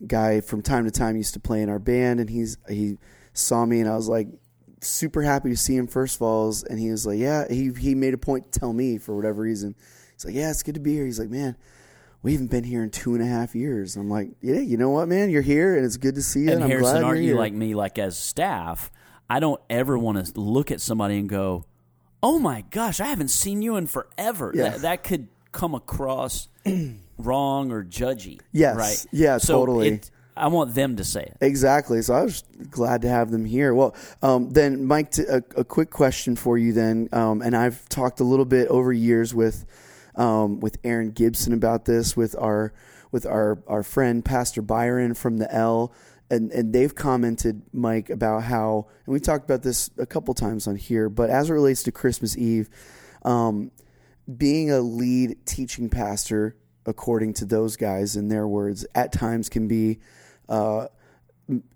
guy 0.07 0.41
from 0.41 0.63
time 0.63 0.85
to 0.85 0.91
time 0.91 1.17
used 1.17 1.35
to 1.35 1.41
play 1.41 1.63
in 1.63 1.69
our 1.69 1.79
band, 1.79 2.21
and 2.21 2.31
he's 2.31 2.57
he 2.69 2.99
saw 3.33 3.65
me, 3.67 3.81
and 3.81 3.89
I 3.89 3.97
was 3.97 4.09
like 4.09 4.29
super 4.81 5.23
happy 5.23 5.49
to 5.51 5.57
see 5.57 5.77
him 5.77 5.87
first 5.87 6.17
of 6.17 6.23
all, 6.23 6.55
and 6.71 6.79
he 6.79 6.91
was 6.91 7.07
like, 7.07 7.19
yeah, 7.19 7.45
he 7.51 7.73
he 7.73 7.95
made 7.95 8.15
a 8.15 8.19
point 8.19 8.53
to 8.53 8.61
tell 8.61 8.73
me 8.73 8.99
for 8.99 9.17
whatever 9.17 9.43
reason. 9.43 9.75
He's 10.13 10.25
like, 10.25 10.35
yeah, 10.35 10.51
it's 10.51 10.63
good 10.63 10.75
to 10.75 10.81
be 10.81 10.95
here. 10.95 11.05
He's 11.05 11.19
like, 11.19 11.31
man. 11.31 11.57
We 12.23 12.33
haven't 12.33 12.51
been 12.51 12.65
here 12.65 12.83
in 12.83 12.91
two 12.91 13.15
and 13.15 13.23
a 13.23 13.27
half 13.27 13.55
years. 13.55 13.95
I'm 13.95 14.11
like, 14.11 14.31
yeah, 14.41 14.59
you 14.59 14.77
know 14.79 14.91
what, 14.91 15.07
man? 15.07 15.31
You're 15.31 15.43
here, 15.43 15.77
and 15.77 15.85
it's 15.85 15.97
good 15.97 16.17
to 16.17 16.23
see 16.23 16.41
you. 16.41 16.51
And 16.51 16.63
And, 16.63 16.73
Harrison, 16.73 17.05
aren't 17.05 17.21
you 17.21 17.27
here. 17.27 17.37
like 17.37 17.53
me? 17.53 17.75
Like 17.77 18.01
as 18.01 18.19
staff, 18.19 18.91
I 19.31 19.39
don't 19.39 19.61
ever 19.71 19.97
want 19.97 20.27
to 20.27 20.41
look 20.41 20.73
at 20.73 20.81
somebody 20.81 21.19
and 21.19 21.29
go, 21.29 21.67
"Oh 22.23 22.39
my 22.39 22.65
gosh, 22.71 23.01
I 23.01 23.07
haven't 23.07 23.29
seen 23.29 23.63
you 23.63 23.77
in 23.77 23.87
forever." 23.87 24.53
Yeah. 24.55 24.71
That, 24.71 24.81
that 24.83 25.05
could 25.05 25.29
come 25.53 25.75
across 25.75 26.49
wrong 27.19 27.71
or 27.73 27.85
judgy. 27.85 28.41
Yes. 28.53 28.77
right? 28.77 29.07
Yeah, 29.13 29.39
So 29.39 29.55
totally. 29.55 29.89
it- 29.95 30.11
I 30.39 30.49
want 30.49 30.75
them 30.75 30.97
to 30.97 31.05
say 31.05 31.23
it. 31.23 31.39
Exactly. 31.41 32.03
So 32.03 32.13
I 32.13 32.21
was 32.23 32.45
glad 32.71 33.01
to 33.03 33.09
have 33.09 33.31
them 33.31 33.47
here. 33.47 33.73
Well, 33.73 33.97
um, 34.21 34.51
then, 34.51 34.85
Mike, 34.85 35.13
t- 35.13 35.23
a, 35.23 35.37
a 35.57 35.65
quick 35.65 35.89
question 35.89 36.37
for 36.37 36.59
you 36.59 36.75
then. 36.75 37.09
Um, 37.11 37.41
and 37.41 37.57
I've 37.57 37.89
talked 37.89 38.21
a 38.21 38.25
little 38.25 38.45
bit 38.45 38.69
over 38.69 38.93
years 38.93 39.35
with 39.35 39.65
um, 40.15 40.61
with 40.61 40.77
Aaron 40.85 41.13
Gibson 41.13 41.55
about 41.55 41.87
this, 41.87 42.19
with 42.19 42.37
our 42.39 42.75
with 43.13 43.25
our 43.25 43.63
our 43.67 43.83
friend 43.83 44.23
Pastor 44.23 44.61
Byron 44.61 45.15
from 45.15 45.39
the 45.39 45.51
L. 45.51 45.91
And, 46.29 46.51
and 46.51 46.73
they've 46.73 46.95
commented, 46.95 47.63
Mike, 47.73 48.11
about 48.11 48.43
how, 48.43 48.89
and 49.07 49.13
we 49.13 49.21
talked 49.21 49.45
about 49.45 49.63
this 49.63 49.91
a 49.97 50.07
couple 50.07 50.35
times 50.35 50.67
on 50.67 50.75
here, 50.75 51.09
but 51.09 51.31
as 51.31 51.51
it 51.51 51.53
relates 51.53 51.85
to 51.85 51.93
Christmas 51.93 52.37
Eve, 52.37 52.69
um, 53.23 53.71
being 54.37 54.73
a 54.73 54.81
lead 54.81 55.47
teaching 55.47 55.89
pastor, 55.89 56.57
according 56.85 57.35
to 57.35 57.45
those 57.45 57.77
guys, 57.77 58.17
in 58.17 58.29
their 58.29 58.47
words, 58.47 58.85
at 58.95 59.13
times 59.13 59.49
can 59.49 59.69
be 59.69 60.01
uh, 60.49 60.89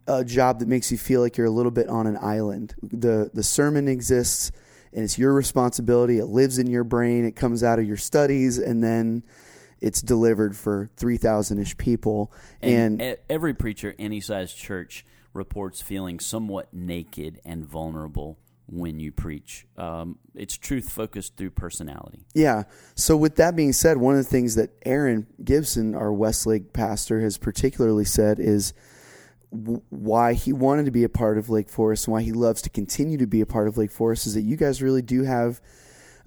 a 0.06 0.24
job 0.24 0.58
that 0.58 0.68
makes 0.68 0.90
you 0.90 0.98
feel 0.98 1.20
like 1.20 1.36
you're 1.36 1.46
a 1.46 1.50
little 1.50 1.70
bit 1.70 1.88
on 1.88 2.06
an 2.06 2.18
island. 2.20 2.74
The 2.82 3.30
the 3.32 3.42
sermon 3.42 3.86
exists 3.88 4.50
and 4.92 5.04
it's 5.04 5.18
your 5.18 5.32
responsibility. 5.32 6.18
It 6.18 6.26
lives 6.26 6.58
in 6.58 6.66
your 6.66 6.82
brain. 6.82 7.24
It 7.24 7.36
comes 7.36 7.62
out 7.62 7.78
of 7.78 7.86
your 7.86 7.96
studies 7.96 8.58
and 8.58 8.82
then 8.82 9.22
it's 9.80 10.02
delivered 10.02 10.56
for 10.56 10.90
3000ish 10.96 11.76
people 11.76 12.32
and, 12.60 13.00
e- 13.00 13.16
every 13.28 13.54
preacher, 13.54 13.94
any 13.98 14.20
size 14.20 14.52
church, 14.52 15.04
reports 15.32 15.80
feeling 15.80 16.20
somewhat 16.20 16.72
naked 16.72 17.40
and 17.44 17.64
vulnerable 17.66 18.38
when 18.66 19.00
you 19.00 19.10
preach. 19.10 19.66
Um, 19.76 20.18
it's 20.34 20.56
truth 20.56 20.90
focused 20.90 21.36
through 21.36 21.50
personality. 21.50 22.24
Yeah. 22.34 22.64
So 22.94 23.16
with 23.16 23.36
that 23.36 23.56
being 23.56 23.72
said, 23.72 23.96
one 23.96 24.16
of 24.16 24.24
the 24.24 24.30
things 24.30 24.54
that 24.54 24.70
Aaron 24.84 25.26
Gibson, 25.42 25.94
our 25.94 26.12
Westlake 26.12 26.72
pastor, 26.72 27.20
has 27.20 27.36
particularly 27.36 28.04
said 28.04 28.38
is 28.38 28.72
why 29.50 30.34
he 30.34 30.52
wanted 30.52 30.84
to 30.84 30.92
be 30.92 31.02
a 31.02 31.08
part 31.08 31.36
of 31.36 31.50
Lake 31.50 31.68
Forest 31.68 32.06
and 32.06 32.12
why 32.12 32.22
he 32.22 32.32
loves 32.32 32.62
to 32.62 32.70
continue 32.70 33.18
to 33.18 33.26
be 33.26 33.40
a 33.40 33.46
part 33.46 33.66
of 33.66 33.76
Lake 33.76 33.90
Forest 33.90 34.26
is 34.28 34.34
that 34.34 34.42
you 34.42 34.56
guys 34.56 34.80
really 34.80 35.02
do 35.02 35.24
have 35.24 35.60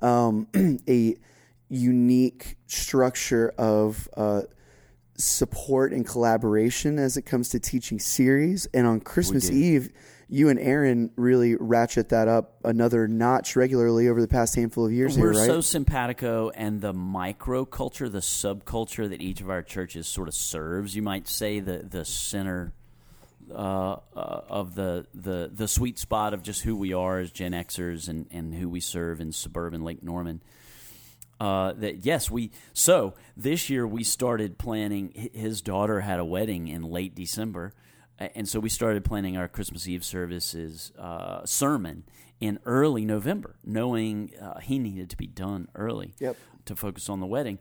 um, 0.02 0.48
a 0.90 1.16
unique 1.74 2.58
structure 2.68 3.54
of 3.58 4.08
uh, 4.16 4.42
support 5.18 5.94
and 5.94 6.06
collaboration 6.06 7.00
as 7.00 7.18
it 7.18 7.24
comes 7.24 7.50
to 7.50 7.60
teaching 7.60 8.00
series. 8.00 8.68
And 8.74 8.88
on 8.88 9.00
Christmas. 9.00 9.50
Eve, 9.50 9.92
you 10.30 10.50
and 10.50 10.60
Aaron 10.60 11.12
really 11.16 11.56
ratchet 11.56 12.10
that 12.10 12.28
up 12.28 12.56
another 12.64 13.08
notch 13.08 13.56
regularly 13.56 14.08
over 14.08 14.20
the 14.20 14.28
past 14.28 14.56
handful 14.56 14.86
of 14.86 14.92
years 14.92 15.16
We're 15.16 15.34
here, 15.34 15.42
right? 15.42 15.48
so 15.48 15.62
simpatico, 15.62 16.50
and 16.50 16.82
the 16.82 16.94
microculture, 16.94 18.12
the 18.12 18.20
subculture 18.20 19.08
that 19.10 19.22
each 19.22 19.42
of 19.42 19.52
our 19.52 19.62
churches 19.62 20.08
sort 20.08 20.28
of 20.28 20.34
serves, 20.34 20.96
you 20.96 21.04
might 21.04 21.28
say 21.28 21.60
the 21.60 21.80
the 21.80 22.04
center 22.04 22.74
uh, 23.52 23.98
uh, 24.16 24.42
of 24.50 24.74
the, 24.74 25.06
the 25.14 25.52
the 25.54 25.68
sweet 25.68 26.00
spot 26.00 26.34
of 26.34 26.42
just 26.42 26.64
who 26.64 26.76
we 26.76 26.94
are 26.94 27.20
as 27.20 27.32
Gen 27.32 27.52
Xers 27.52 28.08
and, 28.08 28.26
and 28.32 28.56
who 28.56 28.68
we 28.70 28.80
serve 28.80 29.22
in 29.22 29.32
suburban 29.32 29.84
Lake 29.84 30.02
Norman. 30.02 30.42
Uh, 31.44 31.74
that 31.74 32.06
yes, 32.06 32.32
we 32.32 32.52
so 32.72 33.16
this 33.36 33.70
year 33.70 33.86
we 33.86 34.02
started 34.02 34.58
planning. 34.58 35.30
His 35.34 35.62
daughter 35.62 36.00
had 36.00 36.18
a 36.18 36.24
wedding 36.24 36.70
in 36.70 36.84
late 36.84 37.14
December, 37.16 37.74
and 38.18 38.48
so 38.48 38.62
we 38.62 38.70
started 38.70 39.04
planning 39.04 39.36
our 39.36 39.50
Christmas 39.50 39.86
Eve 39.86 40.06
services 40.06 40.94
uh, 40.98 41.46
sermon 41.46 42.06
in 42.40 42.60
early 42.66 43.04
November, 43.04 43.58
knowing 43.66 44.32
uh, 44.42 44.60
he 44.60 44.80
needed 44.80 45.10
to 45.10 45.18
be 45.18 45.28
done 45.28 45.68
early 45.76 46.14
Yep. 46.20 46.38
to 46.64 46.76
focus 46.78 47.10
on 47.10 47.20
the 47.20 47.26
wedding. 47.26 47.60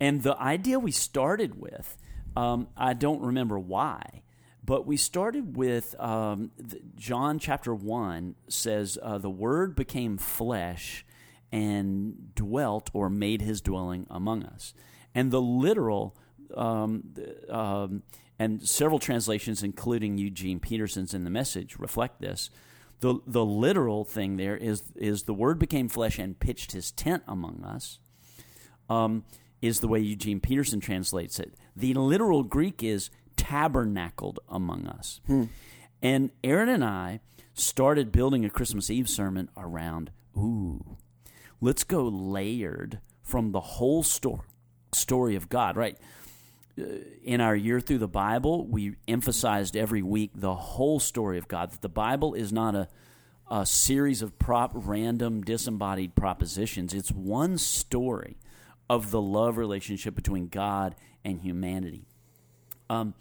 And 0.00 0.22
the 0.22 0.38
idea 0.40 0.78
we 0.78 0.92
started 0.92 1.60
with, 1.60 1.96
um, 2.36 2.68
I 2.76 2.92
don't 2.94 3.20
remember 3.20 3.58
why, 3.58 4.22
but 4.64 4.86
we 4.86 4.96
started 4.96 5.56
with 5.56 5.98
um, 6.00 6.52
John 6.94 7.40
chapter 7.40 7.74
1 7.74 8.36
says, 8.48 8.96
uh, 9.02 9.18
The 9.18 9.30
Word 9.30 9.74
became 9.74 10.18
flesh 10.18 11.04
and 11.50 12.34
dwelt 12.34 12.90
or 12.92 13.08
made 13.08 13.42
his 13.42 13.60
dwelling 13.60 14.06
among 14.10 14.44
us. 14.44 14.74
And 15.14 15.30
the 15.30 15.40
literal, 15.40 16.16
um, 16.54 17.14
um, 17.48 18.02
and 18.38 18.66
several 18.68 18.98
translations, 18.98 19.62
including 19.62 20.18
Eugene 20.18 20.60
Peterson's 20.60 21.14
in 21.14 21.24
the 21.24 21.30
message, 21.30 21.76
reflect 21.78 22.20
this. 22.20 22.50
The, 23.00 23.20
the 23.26 23.44
literal 23.44 24.04
thing 24.04 24.36
there 24.36 24.56
is, 24.56 24.82
is 24.96 25.22
the 25.22 25.34
Word 25.34 25.58
became 25.58 25.88
flesh 25.88 26.18
and 26.18 26.38
pitched 26.38 26.72
his 26.72 26.90
tent 26.90 27.22
among 27.28 27.64
us 27.64 28.00
um, 28.90 29.24
is 29.62 29.80
the 29.80 29.88
way 29.88 30.00
Eugene 30.00 30.40
Peterson 30.40 30.80
translates 30.80 31.38
it. 31.38 31.54
The 31.76 31.94
literal 31.94 32.42
Greek 32.42 32.82
is 32.82 33.10
tabernacled 33.36 34.40
among 34.48 34.86
us. 34.86 35.20
And 36.02 36.30
Aaron 36.44 36.68
and 36.68 36.84
I 36.84 37.20
started 37.54 38.12
building 38.12 38.44
a 38.44 38.50
Christmas 38.50 38.90
Eve 38.90 39.08
sermon 39.08 39.48
around, 39.56 40.10
ooh, 40.36 40.96
let's 41.60 41.84
go 41.84 42.04
layered 42.04 43.00
from 43.22 43.52
the 43.52 43.60
whole 43.60 44.02
story 44.02 44.46
story 44.92 45.36
of 45.36 45.48
God, 45.48 45.76
right? 45.76 45.98
Uh, 46.80 46.84
In 47.22 47.40
our 47.40 47.54
year 47.54 47.78
through 47.78 47.98
the 47.98 48.08
Bible, 48.08 48.66
we 48.66 48.96
emphasized 49.06 49.76
every 49.76 50.02
week 50.02 50.30
the 50.34 50.54
whole 50.54 50.98
story 50.98 51.36
of 51.36 51.46
God. 51.46 51.72
That 51.72 51.82
the 51.82 51.88
Bible 51.88 52.34
is 52.34 52.52
not 52.52 52.74
a 52.74 52.88
a 53.50 53.64
series 53.64 54.22
of 54.22 54.38
prop 54.38 54.72
random 54.74 55.42
disembodied 55.42 56.14
propositions. 56.14 56.92
It's 56.92 57.10
one 57.10 57.56
story 57.58 58.36
of 58.90 59.10
the 59.10 59.20
love 59.20 59.56
relationship 59.56 60.14
between 60.14 60.48
God 60.48 60.94
and 61.24 61.40
humanity. 61.40 62.06
Um, 62.90 63.14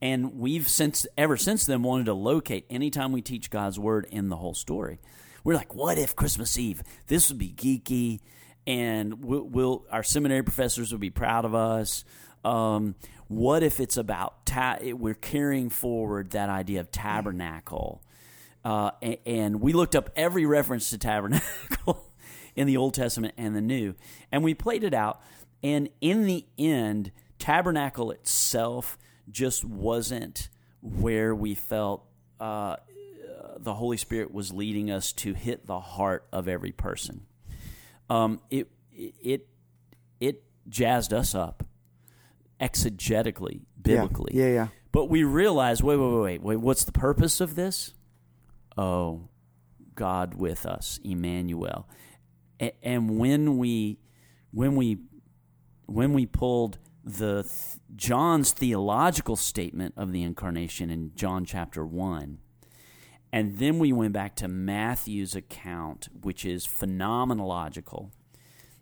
and 0.00 0.38
we've 0.38 0.68
since 0.68 1.06
ever 1.16 1.36
since 1.36 1.66
then 1.66 1.82
wanted 1.82 2.06
to 2.06 2.14
locate 2.14 2.66
anytime 2.70 3.12
we 3.12 3.22
teach 3.22 3.50
God's 3.50 3.78
word 3.78 4.06
in 4.10 4.28
the 4.28 4.36
whole 4.36 4.54
story. 4.54 4.98
We're 5.44 5.54
like, 5.54 5.74
what 5.74 5.98
if 5.98 6.16
Christmas 6.16 6.58
Eve? 6.58 6.82
This 7.06 7.28
would 7.28 7.38
be 7.38 7.50
geeky, 7.50 8.20
and 8.66 9.24
we'll, 9.24 9.44
we'll 9.44 9.84
our 9.90 10.02
seminary 10.02 10.42
professors 10.42 10.92
would 10.92 11.00
be 11.00 11.10
proud 11.10 11.44
of 11.44 11.54
us. 11.54 12.04
Um, 12.44 12.94
what 13.28 13.62
if 13.62 13.80
it's 13.80 13.96
about 13.96 14.46
ta- 14.46 14.78
we're 14.82 15.14
carrying 15.14 15.70
forward 15.70 16.30
that 16.30 16.48
idea 16.48 16.80
of 16.80 16.90
tabernacle? 16.90 18.02
Uh, 18.64 18.90
a- 19.02 19.20
and 19.26 19.60
we 19.60 19.72
looked 19.72 19.94
up 19.94 20.10
every 20.16 20.44
reference 20.46 20.90
to 20.90 20.98
tabernacle 20.98 22.06
in 22.56 22.66
the 22.66 22.76
Old 22.76 22.94
Testament 22.94 23.34
and 23.36 23.54
the 23.54 23.60
New, 23.60 23.94
and 24.32 24.42
we 24.42 24.54
played 24.54 24.84
it 24.84 24.94
out. 24.94 25.20
And 25.62 25.88
in 26.00 26.24
the 26.26 26.46
end, 26.56 27.10
tabernacle 27.38 28.10
itself 28.10 28.96
just 29.30 29.64
wasn't 29.64 30.48
where 30.80 31.34
we 31.34 31.54
felt 31.54 32.04
uh, 32.40 32.76
the 33.58 33.74
Holy 33.74 33.96
Spirit 33.96 34.32
was 34.32 34.52
leading 34.52 34.90
us 34.90 35.12
to 35.14 35.34
hit 35.34 35.66
the 35.66 35.80
heart 35.80 36.26
of 36.32 36.48
every 36.48 36.72
person. 36.72 37.26
Um, 38.10 38.40
it 38.50 38.68
it 38.92 39.46
it 40.20 40.42
jazzed 40.68 41.12
us 41.12 41.34
up 41.34 41.64
exegetically, 42.60 43.60
biblically. 43.80 44.32
Yeah, 44.34 44.48
yeah. 44.48 44.68
But 44.92 45.06
we 45.06 45.22
realized, 45.24 45.82
wait, 45.82 45.96
wait, 45.96 46.10
wait, 46.12 46.20
wait, 46.22 46.42
wait, 46.42 46.56
what's 46.56 46.84
the 46.84 46.92
purpose 46.92 47.40
of 47.40 47.54
this? 47.54 47.94
Oh, 48.76 49.28
God 49.94 50.34
with 50.34 50.66
us, 50.66 50.98
Emmanuel. 51.04 51.88
A- 52.60 52.72
And 52.84 53.18
when 53.18 53.58
we, 53.58 53.98
when 54.50 54.76
we, 54.76 54.98
when 55.86 56.12
we 56.14 56.26
pulled 56.26 56.78
the 57.04 57.42
th- 57.42 57.78
John's 57.96 58.52
theological 58.52 59.36
statement 59.36 59.94
of 59.96 60.12
the 60.12 60.22
incarnation 60.22 60.90
in 60.90 61.12
John 61.14 61.44
chapter 61.44 61.84
one, 61.86 62.38
and 63.32 63.58
then 63.58 63.78
we 63.78 63.92
went 63.92 64.12
back 64.12 64.34
to 64.36 64.48
Matthew's 64.48 65.34
account, 65.34 66.08
which 66.22 66.44
is 66.44 66.66
phenomenological. 66.66 68.10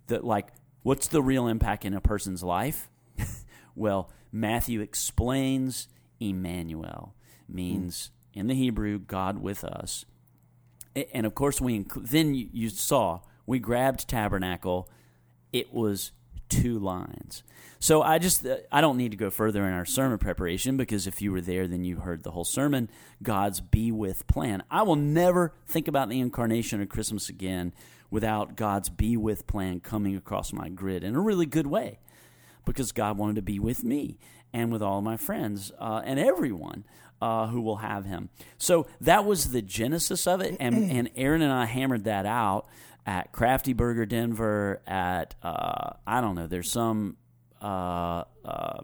That 0.07 0.25
like, 0.25 0.49
what's 0.83 1.09
the 1.09 1.23
real 1.23 1.49
impact 1.49 1.85
in 1.85 1.95
a 1.95 2.01
person's 2.01 2.43
life? 2.43 2.89
well, 3.75 4.11
Matthew 4.31 4.81
explains 4.81 5.89
Emmanuel 6.21 7.15
means 7.49 8.11
in 8.33 8.47
the 8.47 8.55
Hebrew 8.55 8.99
God 8.99 9.39
with 9.39 9.65
us. 9.65 10.05
And 11.13 11.27
of 11.27 11.35
course, 11.35 11.61
we 11.61 11.85
then 11.97 12.35
you 12.35 12.71
saw 12.71 13.21
we 13.47 13.59
grabbed 13.59 14.09
tabernacle. 14.09 14.89
It 15.53 15.73
was 15.73 16.13
two 16.49 16.79
lines. 16.79 17.43
So 17.79 18.03
I 18.03 18.19
just 18.19 18.47
I 18.73 18.81
don't 18.81 18.97
need 18.97 19.11
to 19.11 19.17
go 19.17 19.31
further 19.31 19.67
in 19.67 19.73
our 19.73 19.85
sermon 19.85 20.19
preparation 20.19 20.77
because 20.77 21.07
if 21.07 21.21
you 21.21 21.31
were 21.33 21.41
there, 21.41 21.67
then 21.67 21.85
you 21.85 21.99
heard 21.99 22.23
the 22.23 22.31
whole 22.31 22.45
sermon. 22.45 22.91
God's 23.23 23.61
be 23.61 23.93
with 23.93 24.27
plan. 24.27 24.63
I 24.71 24.83
will 24.83 24.97
never 24.97 25.53
think 25.67 25.87
about 25.89 26.09
the 26.09 26.21
incarnation 26.21 26.81
or 26.81 26.87
Christmas 26.87 27.29
again 27.29 27.73
without 28.11 28.57
God's 28.57 28.89
be 28.89 29.17
with 29.17 29.47
plan 29.47 29.81
coming 29.81 30.17
across 30.17 30.53
my 30.53 30.69
grid 30.69 31.05
in 31.05 31.15
a 31.15 31.21
really 31.21 31.47
good 31.47 31.67
way 31.67 31.99
because 32.65 32.93
God 32.93 33.19
wanted 33.19 33.37
to 33.37 33.43
be 33.43 33.59
with 33.59 33.85
me 33.85 34.19
and 34.53 34.73
with 34.73 34.83
all 34.83 35.03
my 35.03 35.17
friends 35.17 35.73
uh, 35.79 36.03
and 36.05 36.19
everyone 36.19 36.85
uh, 37.21 37.47
who 37.49 37.61
will 37.61 37.77
have 37.77 38.05
Him. 38.05 38.29
So 38.59 38.87
that 39.01 39.25
was 39.25 39.51
the 39.53 39.63
genesis 39.63 40.27
of 40.27 40.41
it, 40.41 40.57
and 40.61 40.91
and 40.91 41.11
Aaron 41.17 41.43
and 41.43 41.53
I 41.53 41.65
hammered 41.67 42.05
that 42.05 42.27
out 42.27 42.67
at 43.07 43.33
Crafty 43.33 43.73
Burger 43.73 44.07
Denver. 44.07 44.81
At 44.87 45.35
uh, 45.43 45.91
I 46.07 46.21
don't 46.21 46.35
know, 46.35 46.47
there's 46.47 46.71
some. 46.71 47.17
Uh, 47.63 48.25
uh, 48.45 48.81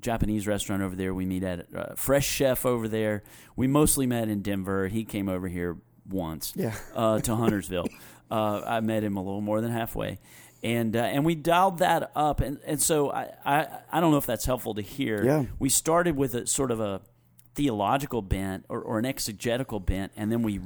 Japanese 0.00 0.46
restaurant 0.46 0.82
over 0.82 0.96
there. 0.96 1.14
We 1.14 1.24
meet 1.24 1.44
at 1.44 1.66
uh, 1.74 1.94
Fresh 1.94 2.26
Chef 2.26 2.66
over 2.66 2.88
there. 2.88 3.22
We 3.56 3.66
mostly 3.68 4.06
met 4.06 4.28
in 4.28 4.42
Denver. 4.42 4.88
He 4.88 5.04
came 5.04 5.28
over 5.28 5.46
here 5.48 5.78
once 6.08 6.52
Yeah. 6.56 6.74
uh, 6.94 7.20
to 7.20 7.36
Huntersville. 7.36 7.86
Uh, 8.30 8.60
I 8.66 8.80
met 8.80 9.04
him 9.04 9.16
a 9.16 9.22
little 9.22 9.40
more 9.40 9.60
than 9.60 9.70
halfway, 9.70 10.18
and 10.64 10.96
uh, 10.96 11.00
and 11.00 11.24
we 11.24 11.34
dialed 11.34 11.78
that 11.78 12.10
up. 12.16 12.40
And, 12.40 12.58
and 12.64 12.80
so 12.80 13.12
I, 13.12 13.28
I 13.44 13.68
I 13.92 14.00
don't 14.00 14.10
know 14.10 14.16
if 14.16 14.26
that's 14.26 14.46
helpful 14.46 14.74
to 14.74 14.82
hear. 14.82 15.24
Yeah. 15.24 15.44
We 15.58 15.68
started 15.68 16.16
with 16.16 16.34
a 16.34 16.46
sort 16.46 16.70
of 16.70 16.80
a 16.80 17.02
theological 17.54 18.22
bent 18.22 18.64
or, 18.68 18.80
or 18.80 18.98
an 18.98 19.04
exegetical 19.04 19.78
bent, 19.78 20.12
and 20.16 20.32
then 20.32 20.42
we 20.42 20.60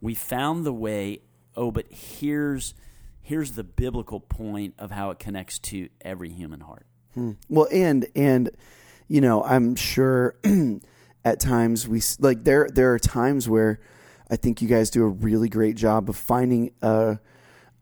we 0.00 0.14
found 0.14 0.66
the 0.66 0.72
way. 0.72 1.22
Oh, 1.56 1.70
but 1.70 1.86
here's 1.90 2.74
here's 3.22 3.52
the 3.52 3.64
biblical 3.64 4.18
point 4.18 4.74
of 4.78 4.90
how 4.90 5.10
it 5.10 5.20
connects 5.20 5.58
to 5.60 5.88
every 6.00 6.30
human 6.30 6.60
heart. 6.60 6.86
Well, 7.48 7.68
and 7.72 8.06
and 8.16 8.50
you 9.06 9.20
know, 9.20 9.44
I'm 9.44 9.76
sure 9.76 10.34
at 11.24 11.38
times 11.38 11.86
we 11.86 12.02
like 12.18 12.42
there 12.42 12.68
there 12.72 12.92
are 12.94 12.98
times 12.98 13.48
where 13.48 13.78
I 14.28 14.34
think 14.34 14.60
you 14.60 14.66
guys 14.66 14.90
do 14.90 15.04
a 15.04 15.08
really 15.08 15.48
great 15.48 15.76
job 15.76 16.08
of 16.08 16.16
finding 16.16 16.72
a 16.82 17.18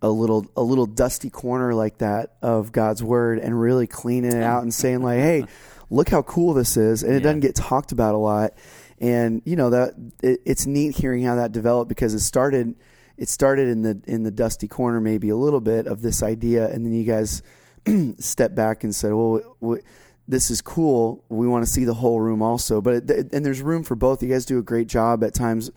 a 0.03 0.09
little 0.09 0.47
a 0.57 0.63
little 0.63 0.87
dusty 0.87 1.31
corner 1.31 1.75
like 1.75 1.99
that 1.99 2.35
of 2.43 2.71
God's 2.73 3.03
word 3.03 3.39
and 3.39 3.59
really 3.61 3.87
cleaning 3.87 4.33
it 4.33 4.43
out 4.43 4.63
and 4.63 4.73
saying 4.73 5.03
like, 5.03 5.19
"Hey, 5.19 5.45
look 5.91 6.09
how 6.09 6.23
cool 6.23 6.55
this 6.55 6.77
is." 6.77 7.03
And 7.03 7.13
it 7.13 7.17
Yeah. 7.17 7.23
doesn't 7.25 7.41
get 7.41 7.55
talked 7.55 7.93
about 7.93 8.15
a 8.15 8.19
lot. 8.19 8.53
And 9.01 9.43
you 9.45 9.57
know 9.57 9.71
that 9.71 9.95
it, 10.23 10.41
it's 10.45 10.67
neat 10.67 10.97
hearing 10.97 11.23
how 11.25 11.37
that 11.37 11.53
developed 11.53 11.89
because 11.89 12.15
it 12.15 12.21
started 12.21 12.75
it 13.17 13.29
started 13.29 13.69
in 13.69 13.83
the 13.83 14.01
in 14.07 14.23
the 14.23 14.31
dusty 14.31 14.69
corner 14.69 15.01
maybe 15.01 15.29
a 15.31 15.37
little 15.37 15.61
bit 15.61 15.87
of 15.87 16.03
this 16.03 16.23
idea, 16.23 16.69
and 16.69 16.85
then 16.87 16.93
you 16.93 17.05
guys 17.05 17.43
stepped 18.19 18.55
back 18.55 18.85
and 18.85 18.95
said, 18.95 19.13
well. 19.13 19.41
W- 19.61 19.83
this 20.31 20.51
is 20.51 20.61
cool. 20.61 21.25
We 21.31 21.49
want 21.49 21.65
to 21.65 21.71
see 21.71 21.87
the 21.87 21.95
whole 21.95 22.21
room 22.21 22.43
also, 22.43 22.83
but 22.83 23.09
it, 23.11 23.33
and 23.33 23.47
there's 23.47 23.63
room 23.63 23.83
for 23.83 23.95
both. 23.97 24.23
You 24.23 24.29
guys 24.29 24.45
do 24.45 24.59
a 24.59 24.63
great 24.63 24.87
job 24.87 25.25
at 25.25 25.33
times, 25.33 25.71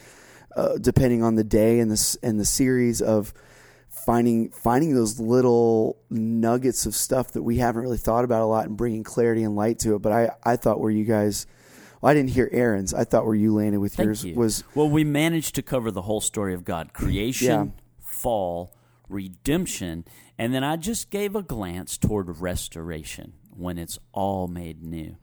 uh, 0.58 0.78
depending 0.78 1.24
on 1.24 1.36
the 1.36 1.44
day 1.46 1.80
and 1.80 1.90
the 1.90 2.18
and 2.22 2.38
the 2.38 2.44
series 2.44 3.02
of 3.02 3.34
finding 4.06 4.50
finding 4.50 4.94
those 4.96 5.20
little 5.20 5.98
nuggets 6.10 6.86
of 6.86 6.96
stuff 6.96 7.32
that 7.32 7.44
we 7.44 7.58
haven't 7.58 7.82
really 7.82 7.98
thought 7.98 8.24
about 8.24 8.42
a 8.42 8.46
lot 8.46 8.66
and 8.68 8.76
bringing 8.78 9.04
clarity 9.04 9.44
and 9.44 9.56
light 9.56 9.80
to 9.80 9.96
it. 9.96 10.00
But 10.02 10.12
I 10.12 10.30
I 10.44 10.56
thought 10.56 10.80
where 10.80 10.92
you 10.92 11.06
guys. 11.06 11.46
Well, 12.02 12.10
I 12.10 12.14
didn't 12.16 12.32
hear 12.32 12.50
Aaron's. 12.52 12.94
I 12.96 13.04
thought 13.04 13.26
where 13.28 13.36
you 13.36 13.54
landed 13.54 13.78
with 13.80 13.94
Thank 13.96 14.08
yours 14.08 14.26
you. 14.26 14.34
was 14.36 14.64
well, 14.74 14.90
we 14.90 15.04
managed 15.04 15.54
to 15.56 15.62
cover 15.62 15.92
the 15.92 16.02
whole 16.04 16.22
story 16.22 16.54
of 16.54 16.64
God: 16.66 16.94
creation, 16.94 17.48
Yeah. 17.48 17.66
fall, 18.00 18.74
redemption, 19.08 20.06
and 20.38 20.54
then 20.54 20.64
I 20.64 20.78
just 20.78 21.10
gave 21.12 21.36
a 21.36 21.44
glance 21.44 21.98
toward 21.98 22.40
restoration 22.40 23.34
when 23.56 23.78
it's 23.78 24.00
all 24.14 24.48
made 24.48 24.82
new. 24.82 25.18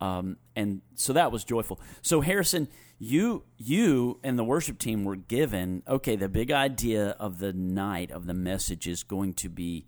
Um, 0.00 0.36
and 0.54 0.80
so 0.94 1.12
that 1.12 1.32
was 1.32 1.44
joyful. 1.44 1.80
So 2.02 2.20
Harrison, 2.20 2.68
you 2.98 3.44
you 3.56 4.18
and 4.22 4.38
the 4.38 4.44
worship 4.44 4.78
team 4.78 5.04
were 5.04 5.16
given 5.16 5.82
okay. 5.88 6.16
The 6.16 6.28
big 6.28 6.50
idea 6.50 7.10
of 7.18 7.38
the 7.38 7.52
night 7.52 8.10
of 8.10 8.26
the 8.26 8.34
message 8.34 8.86
is 8.86 9.02
going 9.02 9.34
to 9.34 9.48
be 9.48 9.86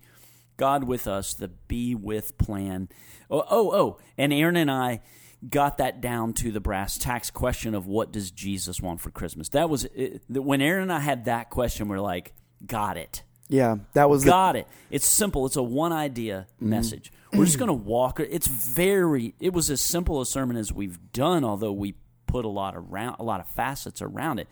God 0.57 0.83
with 0.83 1.07
us, 1.07 1.33
the 1.33 1.47
be 1.47 1.95
with 1.95 2.37
plan. 2.37 2.89
Oh, 3.29 3.43
oh, 3.49 3.71
oh. 3.71 3.99
And 4.17 4.31
Aaron 4.31 4.57
and 4.57 4.69
I 4.69 5.01
got 5.49 5.77
that 5.79 6.01
down 6.01 6.33
to 6.33 6.51
the 6.51 6.59
brass 6.59 6.97
tacks 6.97 7.31
question 7.31 7.73
of 7.73 7.87
what 7.87 8.11
does 8.11 8.31
Jesus 8.31 8.79
want 8.79 9.01
for 9.01 9.09
Christmas. 9.09 9.49
That 9.49 9.69
was 9.69 9.85
it, 9.95 10.21
when 10.27 10.61
Aaron 10.61 10.83
and 10.83 10.93
I 10.93 10.99
had 10.99 11.25
that 11.25 11.49
question. 11.49 11.87
We're 11.87 11.99
like, 11.99 12.33
got 12.65 12.97
it, 12.97 13.23
yeah 13.49 13.77
that 13.93 14.09
was 14.09 14.23
the, 14.23 14.29
got 14.29 14.55
it. 14.55 14.67
It's 14.89 15.07
simple. 15.07 15.45
It's 15.45 15.55
a 15.55 15.63
one 15.63 15.91
idea 15.91 16.47
message. 16.59 17.11
We're 17.33 17.45
just 17.45 17.57
going 17.57 17.67
to 17.67 17.73
walk. 17.73 18.19
It's 18.19 18.47
very. 18.47 19.33
It 19.39 19.53
was 19.53 19.69
as 19.69 19.81
simple 19.81 20.21
a 20.21 20.25
sermon 20.25 20.57
as 20.57 20.73
we've 20.73 20.99
done, 21.13 21.43
although 21.45 21.71
we 21.71 21.95
put 22.27 22.45
a 22.45 22.49
lot 22.49 22.75
around 22.75 23.17
a 23.19 23.23
lot 23.23 23.39
of 23.39 23.47
facets 23.47 24.01
around 24.01 24.39
it. 24.39 24.47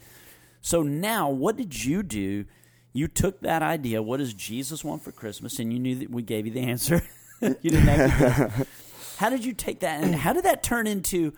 So 0.61 0.83
now, 0.83 1.29
what 1.29 1.55
did 1.55 1.83
you 1.83 2.03
do? 2.03 2.45
You 2.91 3.07
took 3.07 3.41
that 3.41 3.61
idea. 3.61 4.01
What 4.01 4.17
does 4.17 4.33
Jesus 4.33 4.83
want 4.83 5.03
for 5.03 5.11
Christmas? 5.11 5.59
And 5.59 5.71
you 5.71 5.79
knew 5.79 5.95
that 5.95 6.09
we 6.09 6.21
gave 6.21 6.45
you 6.45 6.51
the 6.51 6.61
answer. 6.61 7.01
you 7.41 7.55
didn't 7.63 7.87
have. 7.87 8.67
How 9.17 9.29
did 9.29 9.43
you 9.43 9.53
take 9.53 9.81
that? 9.81 10.01
And 10.01 10.15
how 10.15 10.31
did 10.31 10.45
that 10.45 10.63
turn 10.63 10.87
into 10.87 11.33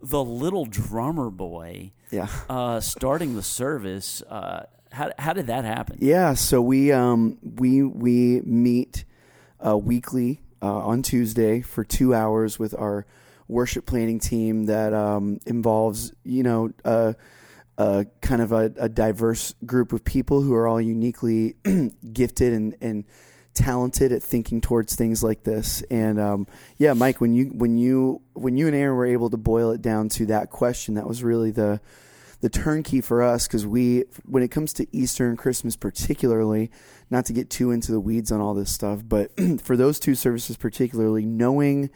the 0.00 0.22
little 0.22 0.64
drummer 0.64 1.30
boy 1.30 1.90
yeah 2.12 2.28
uh, 2.48 2.78
starting 2.78 3.34
the 3.34 3.42
service? 3.42 4.22
Uh, 4.22 4.66
how, 4.92 5.10
how 5.18 5.32
did 5.32 5.48
that 5.48 5.64
happen? 5.64 5.98
Yeah, 6.00 6.34
so 6.34 6.62
we 6.62 6.92
um 6.92 7.38
we 7.42 7.82
we 7.82 8.40
meet 8.42 9.04
uh, 9.64 9.76
weekly 9.76 10.40
uh, 10.62 10.78
on 10.78 11.02
Tuesday 11.02 11.60
for 11.60 11.84
two 11.84 12.14
hours 12.14 12.58
with 12.58 12.74
our 12.78 13.06
worship 13.46 13.86
planning 13.86 14.18
team 14.18 14.66
that 14.66 14.92
um, 14.92 15.38
involves 15.46 16.12
you 16.24 16.42
know 16.42 16.70
uh, 16.84 17.14
kind 18.20 18.42
of 18.42 18.52
a, 18.52 18.72
a 18.76 18.88
diverse 18.88 19.54
group 19.64 19.92
of 19.92 20.04
people 20.04 20.42
who 20.42 20.54
are 20.54 20.66
all 20.66 20.80
uniquely 20.80 21.54
gifted 22.12 22.52
and 22.52 22.76
and 22.80 23.04
talented 23.54 24.12
at 24.12 24.22
thinking 24.22 24.60
towards 24.60 24.94
things 24.94 25.22
like 25.22 25.42
this. 25.42 25.82
And 25.90 26.20
um, 26.20 26.46
yeah, 26.76 26.92
Mike, 26.92 27.20
when 27.20 27.34
you 27.34 27.46
when 27.46 27.76
you 27.76 28.22
when 28.34 28.56
you 28.56 28.66
and 28.66 28.76
Aaron 28.76 28.96
were 28.96 29.06
able 29.06 29.30
to 29.30 29.36
boil 29.36 29.70
it 29.70 29.82
down 29.82 30.08
to 30.10 30.26
that 30.26 30.50
question, 30.50 30.94
that 30.94 31.06
was 31.06 31.22
really 31.22 31.50
the 31.50 31.80
the 32.40 32.48
turnkey 32.48 33.00
for 33.00 33.22
us 33.22 33.46
because 33.46 33.66
we 33.66 34.04
when 34.24 34.42
it 34.42 34.48
comes 34.48 34.72
to 34.74 34.86
Easter 34.96 35.28
and 35.28 35.36
Christmas 35.36 35.76
particularly, 35.76 36.70
not 37.10 37.24
to 37.26 37.32
get 37.32 37.50
too 37.50 37.70
into 37.70 37.90
the 37.92 38.00
weeds 38.00 38.30
on 38.30 38.40
all 38.40 38.54
this 38.54 38.70
stuff, 38.70 39.00
but 39.06 39.30
for 39.60 39.76
those 39.76 39.98
two 39.98 40.14
services 40.14 40.56
particularly, 40.56 41.24
knowing 41.24 41.90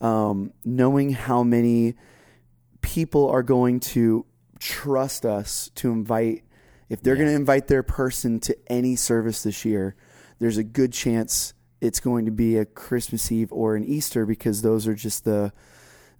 um, 0.00 0.52
knowing 0.64 1.10
how 1.10 1.42
many 1.42 1.94
people 2.80 3.28
are 3.28 3.42
going 3.42 3.80
to 3.80 4.24
trust 4.58 5.24
us 5.24 5.70
to 5.76 5.90
invite 5.90 6.44
if 6.88 7.02
they're 7.02 7.14
Yeah. 7.14 7.22
going 7.24 7.30
to 7.32 7.36
invite 7.36 7.66
their 7.68 7.82
person 7.82 8.40
to 8.40 8.56
any 8.68 8.96
service 8.96 9.42
this 9.42 9.64
year, 9.64 9.94
there's 10.38 10.56
a 10.56 10.64
good 10.64 10.92
chance 10.92 11.52
it's 11.80 12.00
going 12.00 12.24
to 12.24 12.30
be 12.30 12.56
a 12.56 12.64
Christmas 12.64 13.30
Eve 13.30 13.52
or 13.52 13.76
an 13.76 13.84
Easter 13.84 14.24
because 14.26 14.62
those 14.62 14.86
are 14.86 14.94
just 14.94 15.24
the 15.24 15.52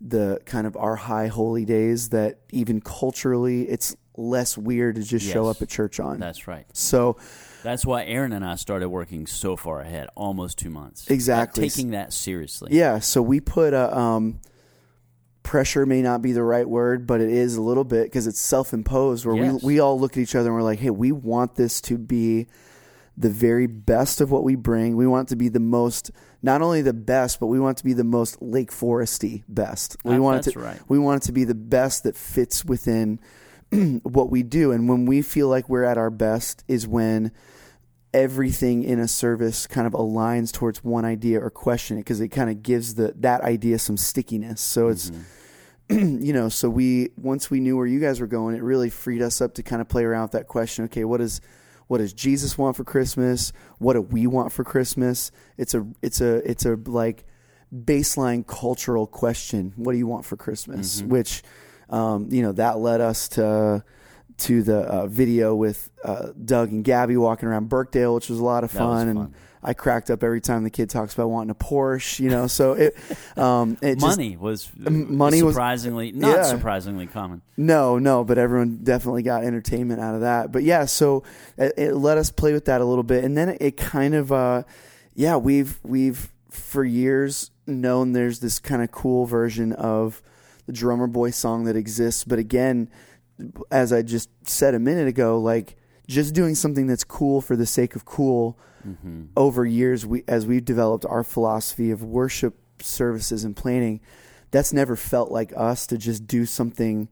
the 0.01 0.41
kind 0.45 0.67
of 0.67 0.77
our 0.77 0.97
high 0.97 1.27
holy 1.27 1.65
days 1.65 2.11
that 2.11 2.39
even 2.51 2.81
culturally 2.81 3.63
it's 3.69 3.97
less 4.17 4.57
weird 4.59 4.97
to 4.97 5.03
just 5.03 5.27
show 5.27 5.47
up 5.47 5.63
at 5.63 5.69
church 5.69 6.01
on. 6.01 6.19
That's 6.21 6.47
right. 6.49 6.67
so 6.73 7.17
That's 7.63 7.85
why 7.87 8.05
Aaron 8.05 8.33
and 8.33 8.45
I 8.45 8.55
started 8.57 8.89
working 8.89 9.27
so 9.27 9.57
far 9.57 9.81
ahead, 9.81 10.09
almost 10.17 10.59
two 10.59 10.71
months. 10.71 11.09
Exactly. 11.11 11.69
Taking 11.69 11.91
that 11.93 12.13
seriously. 12.13 12.71
Yeah, 12.73 12.99
so 13.01 13.23
we 13.23 13.41
put 13.41 13.75
a 13.75 13.97
um, 13.97 14.41
pressure 15.43 15.87
may 15.87 16.03
not 16.03 16.21
be 16.23 16.33
the 16.33 16.43
right 16.43 16.69
word, 16.69 17.07
but 17.07 17.21
it 17.21 17.31
is 17.31 17.57
a 17.57 17.63
little 17.63 17.85
bit 17.85 18.05
because 18.05 18.27
it's 18.27 18.41
self-imposed. 18.41 19.25
Where 19.25 19.37
Yes. 19.37 19.63
we 19.63 19.75
we 19.75 19.81
all 19.81 19.99
look 19.99 20.13
at 20.13 20.19
each 20.19 20.35
other 20.35 20.49
and 20.49 20.57
we're 20.57 20.63
like, 20.63 20.79
"Hey, 20.81 20.91
we 20.91 21.11
want 21.13 21.55
this 21.55 21.81
to 21.83 21.97
be 21.99 22.47
the 23.19 23.31
very 23.31 23.67
best 23.67 24.21
of 24.21 24.31
what 24.31 24.45
we 24.45 24.55
bring. 24.55 24.97
We 24.97 25.07
want 25.07 25.29
to 25.31 25.37
be 25.37 25.49
the 25.49 25.61
most, 25.61 26.13
not 26.41 26.63
only 26.63 26.83
the 26.83 26.93
best, 26.93 27.41
but 27.41 27.47
we 27.49 27.59
want 27.59 27.77
to 27.79 27.85
be 27.85 27.93
the 27.93 28.05
most 28.05 28.41
Lake 28.41 28.71
Foresty 28.71 29.43
best. 29.49 29.97
We 30.05 30.13
That- 30.13 30.23
want 30.23 30.47
it 30.47 30.53
to, 30.53 30.61
right. 30.61 30.81
we 30.89 30.99
want 30.99 31.25
it 31.25 31.27
to 31.27 31.33
be 31.33 31.45
the 31.45 31.55
best 31.55 32.05
that 32.05 32.17
fits 32.17 32.65
within 32.65 33.19
what 34.05 34.31
we 34.31 34.45
do. 34.45 34.71
And 34.71 34.89
when 34.89 35.05
we 35.05 35.23
feel 35.23 35.49
like 35.49 35.69
we're 35.69 35.85
at 35.85 35.99
our 35.99 36.11
best, 36.11 36.63
is 36.69 36.87
when 36.87 37.33
everything 38.15 38.85
in 38.85 38.99
a 38.99 39.09
service 39.09 39.67
kind 39.67 39.87
of 39.87 39.93
aligns 39.93 40.51
towards 40.53 40.83
one 40.83 41.05
idea 41.05 41.41
or 41.41 41.51
question 41.51 41.99
it 41.99 42.01
because 42.01 42.21
it 42.21 42.29
kind 42.29 42.49
of 42.49 42.63
gives 42.63 42.95
the 42.95 43.13
that 43.19 43.43
idea 43.43 43.79
some 43.79 43.97
stickiness. 43.97 44.61
So 44.61 44.89
it's 44.89 45.11
mm-hmm. 45.11 45.23
you 46.23 46.33
know, 46.33 46.49
so 46.49 46.71
we 46.71 47.11
once 47.17 47.51
we 47.51 47.61
knew 47.61 47.77
where 47.77 47.87
you 47.87 47.99
guys 47.99 48.21
were 48.21 48.27
going, 48.27 48.55
it 48.55 48.63
really 48.63 48.91
freed 48.91 49.23
us 49.23 49.41
up 49.41 49.55
to 49.55 49.63
kind 49.63 49.83
of 49.83 49.89
play 49.89 50.05
around 50.05 50.23
with 50.23 50.33
that 50.33 50.47
question. 50.47 50.85
Okay, 50.85 51.05
what 51.05 51.21
is 51.21 51.41
what 51.89 51.99
does 51.99 52.13
Jesus 52.13 52.57
want 52.57 52.77
for 52.77 52.85
Christmas? 52.85 53.53
What 53.79 53.95
do 53.95 54.03
we 54.03 54.27
want 54.27 54.53
for 54.53 54.63
Christmas? 54.63 55.33
It's 55.57 55.75
a 55.75 55.87
it's 56.01 56.21
a 56.21 56.49
it's 56.49 56.65
a 56.65 56.77
like 56.87 57.25
baseline 57.75 58.47
cultural 58.47 59.07
question. 59.07 59.73
What 59.77 59.93
do 59.93 59.99
you 59.99 60.07
want 60.07 60.25
for 60.25 60.37
Christmas? 60.37 61.03
Which 61.09 61.43
um, 61.91 62.29
you 62.31 62.43
know 62.43 62.53
that 62.53 62.79
led 62.79 63.01
us 63.01 63.29
to 63.31 63.83
to 64.39 64.63
the 64.63 64.79
uh, 64.81 65.07
video 65.07 65.55
with 65.55 65.91
uh, 66.05 66.29
Doug 66.45 66.71
and 66.71 66.85
Gabby 66.85 67.17
walking 67.17 67.49
around 67.49 67.69
Birkdale, 67.69 68.15
which 68.15 68.29
was 68.29 68.39
a 68.39 68.45
lot 68.45 68.65
of 68.65 68.73
was 68.73 68.79
fun, 68.79 69.09
and 69.09 69.19
fun. 69.19 69.35
I 69.63 69.75
cracked 69.75 70.11
up 70.11 70.23
every 70.23 70.41
time 70.41 70.63
the 70.65 70.71
kid 70.71 70.89
talks 70.91 71.15
about 71.15 71.29
wanting 71.31 71.51
a 71.51 71.55
Porsche. 71.55 72.21
You 72.21 72.31
know, 72.31 72.47
so 72.47 72.73
it 72.75 72.97
um, 73.37 73.77
it 73.83 73.97
just 73.97 74.07
money 74.19 74.37
was 74.37 74.71
money 74.77 75.43
was- 75.43 75.55
surprisingly 75.55 76.13
not 76.13 76.37
Yeah. 76.37 76.43
surprisingly 76.45 77.07
common. 77.07 77.43
No, 77.57 77.99
no, 77.99 78.23
but 78.25 78.39
everyone 78.39 78.81
definitely 78.85 79.23
got 79.23 79.43
entertainment 79.45 80.01
out 80.01 80.15
of 80.15 80.21
that. 80.21 80.53
But 80.53 80.63
yeah, 80.63 80.85
so 80.85 81.25
it, 81.57 81.75
it 81.77 81.95
let 81.95 82.19
us 82.19 82.31
play 82.31 82.53
with 82.53 82.67
that 82.67 82.81
a 82.81 82.85
little 82.85 83.03
bit, 83.03 83.25
and 83.25 83.37
then 83.37 83.49
it, 83.51 83.59
it 83.61 83.77
kind 83.77 84.15
of, 84.15 84.31
uh, 84.31 84.63
yeah, 85.15 85.37
we've 85.37 85.79
we've 85.83 86.33
for 86.51 86.85
years 86.85 87.51
known 87.67 88.13
there's 88.13 88.39
this 88.41 88.59
kind 88.59 88.83
of 88.83 88.91
cool 88.91 89.27
version 89.27 89.73
of 89.75 90.23
the 90.67 90.73
drummer 90.73 91.07
boy 91.07 91.31
song 91.31 91.65
that 91.65 91.77
exists, 91.77 92.25
but 92.25 92.39
again, 92.39 92.89
as 93.71 93.93
I 93.93 94.03
just 94.03 94.31
said 94.49 94.75
a 94.75 94.79
minute 94.79 95.09
ago, 95.09 95.39
like 95.39 95.77
just 96.07 96.35
doing 96.35 96.55
something 96.55 96.87
that's 96.87 97.05
cool 97.05 97.41
for 97.41 97.57
the 97.57 97.67
sake 97.67 97.95
of 97.97 98.05
cool. 98.05 98.59
Mm-hmm. 98.87 99.25
Over 99.37 99.65
years, 99.65 100.07
we 100.07 100.25
as 100.29 100.47
we've 100.47 100.65
developed 100.65 101.05
our 101.05 101.25
philosophy 101.25 101.91
of 101.91 102.03
worship 102.03 102.59
services 102.81 103.45
and 103.45 103.57
planning, 103.57 104.01
that's 104.51 104.73
never 104.73 104.97
felt 104.97 105.31
like 105.31 105.53
us 105.57 105.87
to 105.89 105.99
just 105.99 106.27
do 106.27 106.47
something 106.47 107.09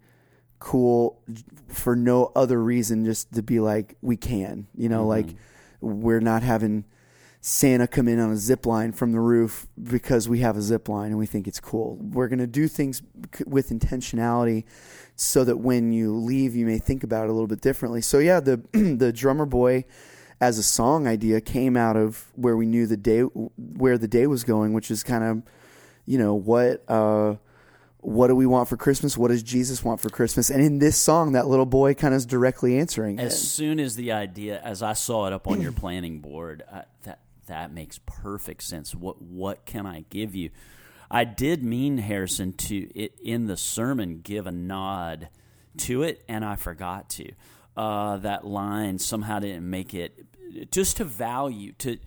cool 0.59 1.23
for 1.69 1.95
no 1.95 2.33
other 2.35 2.63
reason 2.63 3.05
just 3.05 3.33
to 3.35 3.43
be 3.43 3.61
like 3.61 3.95
we 4.01 4.17
can 4.17 4.67
you 4.75 4.89
know 4.89 5.07
like 5.07 5.27
mm-hmm. 5.27 6.01
we're 6.01 6.21
not 6.21 6.43
having 6.43 6.83
santa 7.47 7.87
come 7.87 8.09
in 8.09 8.19
on 8.19 8.33
a 8.33 8.37
zip 8.37 8.67
line 8.67 8.91
from 8.91 9.13
the 9.13 9.21
roof 9.21 9.69
because 9.81 10.29
we 10.29 10.41
have 10.41 10.57
a 10.57 10.61
zip 10.63 10.89
line 10.89 11.09
and 11.09 11.19
we 11.19 11.27
think 11.27 11.47
it's 11.47 11.61
cool. 11.61 11.97
We're 12.01 12.27
going 12.27 12.41
to 12.41 12.47
do 12.49 12.67
things 12.67 13.03
with 13.47 13.71
intentionality 13.71 14.65
so 15.15 15.45
that 15.45 15.59
when 15.59 15.93
you 15.93 16.13
leave 16.13 16.57
you 16.57 16.67
may 16.67 16.79
think 16.79 17.05
about 17.05 17.27
it 17.27 17.31
a 17.31 17.33
little 17.33 17.47
bit 17.47 17.61
differently. 17.61 18.01
So 18.01 18.19
yeah 18.19 18.41
the 18.41 18.57
the 18.99 19.13
drummer 19.13 19.47
boy 19.47 19.85
as 20.41 20.59
a 20.59 20.63
song 20.63 21.07
idea 21.07 21.41
came 21.41 21.77
out 21.77 21.97
of 21.97 22.31
where 22.35 22.57
we 22.57 22.67
knew 22.67 22.87
the 22.87 22.97
day 22.97 23.21
where 23.21 23.99
the 23.99 24.09
day 24.09 24.27
was 24.27 24.45
going 24.45 24.73
which 24.73 24.91
is 24.91 25.03
kind 25.03 25.25
of 25.25 25.43
you 26.05 26.19
know 26.19 26.35
what 26.35 26.85
uh 26.89 27.35
what 28.07 28.29
do 28.29 28.37
we 28.37 28.47
want 28.47 28.69
for 28.69 28.77
Christmas? 28.77 29.19
What 29.19 29.29
does 29.33 29.43
Jesus 29.43 29.83
want 29.83 30.01
for 30.01 30.09
Christmas? 30.11 30.49
And 30.49 30.63
in 30.63 30.79
this 30.79 30.97
song, 30.97 31.33
that 31.33 31.49
little 31.49 31.67
boy 31.67 31.93
kind 31.95 32.15
of 32.15 32.19
is 32.19 32.27
directly 32.27 32.79
answering 32.79 33.19
As 33.19 33.35
it. 33.35 33.39
soon 33.39 33.81
as 33.81 33.97
the 33.97 34.13
idea, 34.13 34.61
as 34.63 34.81
I 34.81 34.93
saw 34.93 35.27
it 35.27 35.33
up 35.33 35.49
on 35.49 35.61
your 35.61 35.73
planning 35.83 36.21
board, 36.21 36.63
I, 36.73 36.85
that 37.03 37.19
that 37.47 37.73
makes 37.73 37.99
perfect 38.07 38.63
sense. 38.63 38.95
What 38.95 39.21
what 39.21 39.67
can 39.67 39.87
I 39.87 40.05
give 40.09 40.37
you? 40.37 40.51
I 41.11 41.25
did 41.25 41.65
mean 41.65 41.99
Harrison 41.99 42.53
to 42.53 42.89
it 42.97 43.19
in 43.21 43.47
the 43.47 43.57
sermon 43.57 44.21
give 44.23 44.47
a 44.47 44.53
nod 44.53 45.29
to 45.79 46.05
it, 46.05 46.25
and 46.29 46.45
I 46.45 46.55
forgot 46.55 47.09
to. 47.11 47.33
Uh, 47.77 48.17
that 48.19 48.47
line 48.47 48.99
somehow 48.99 49.39
didn't 49.39 49.69
make 49.69 49.95
it 49.95 50.27
just 50.71 50.97
to 50.99 51.05
value 51.05 51.73
to 51.73 51.99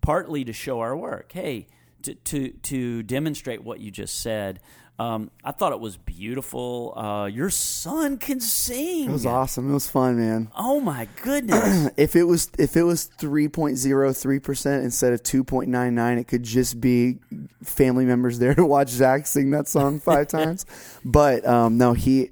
partly 0.00 0.44
to 0.44 0.52
show 0.52 0.80
our 0.80 0.96
work. 0.96 1.32
Hey, 1.32 1.66
to 2.02 2.14
to 2.14 2.50
to 2.50 3.02
demonstrate 3.02 3.62
what 3.62 3.80
you 3.80 3.90
just 3.90 4.20
said. 4.20 4.60
Um, 4.98 5.30
I 5.42 5.52
thought 5.52 5.72
it 5.72 5.80
was 5.80 5.96
beautiful. 5.96 6.92
Uh, 6.94 7.24
your 7.24 7.48
son 7.48 8.18
can 8.18 8.38
sing. 8.38 9.08
It 9.08 9.12
was 9.12 9.24
awesome. 9.24 9.70
It 9.70 9.72
was 9.72 9.88
fun, 9.88 10.18
man. 10.18 10.50
Oh 10.54 10.78
my 10.78 11.08
goodness! 11.22 11.88
if 11.96 12.14
it 12.16 12.24
was 12.24 12.50
if 12.58 12.76
it 12.76 12.82
was 12.82 13.04
three 13.04 13.48
point 13.48 13.78
zero 13.78 14.12
three 14.12 14.40
percent 14.40 14.84
instead 14.84 15.14
of 15.14 15.22
two 15.22 15.42
point 15.42 15.70
nine 15.70 15.94
nine, 15.94 16.18
it 16.18 16.28
could 16.28 16.42
just 16.42 16.82
be 16.82 17.18
family 17.62 18.04
members 18.04 18.38
there 18.38 18.54
to 18.54 18.66
watch 18.66 18.90
Zach 18.90 19.26
sing 19.26 19.50
that 19.52 19.68
song 19.68 20.00
five 20.00 20.28
times. 20.28 20.66
But 21.02 21.46
um, 21.46 21.78
no, 21.78 21.94
he 21.94 22.30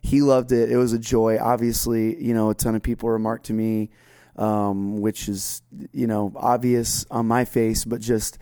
he 0.00 0.22
loved 0.22 0.52
it. 0.52 0.70
It 0.70 0.76
was 0.76 0.92
a 0.92 0.98
joy. 0.98 1.38
Obviously, 1.40 2.22
you 2.22 2.34
know, 2.34 2.50
a 2.50 2.54
ton 2.54 2.74
of 2.74 2.82
people 2.82 3.08
remarked 3.10 3.46
to 3.46 3.52
me, 3.52 3.90
um, 4.36 5.00
which 5.00 5.28
is 5.28 5.62
you 5.92 6.06
know 6.06 6.32
obvious 6.36 7.04
on 7.10 7.26
my 7.26 7.44
face, 7.44 7.84
but 7.84 8.00
just 8.00 8.38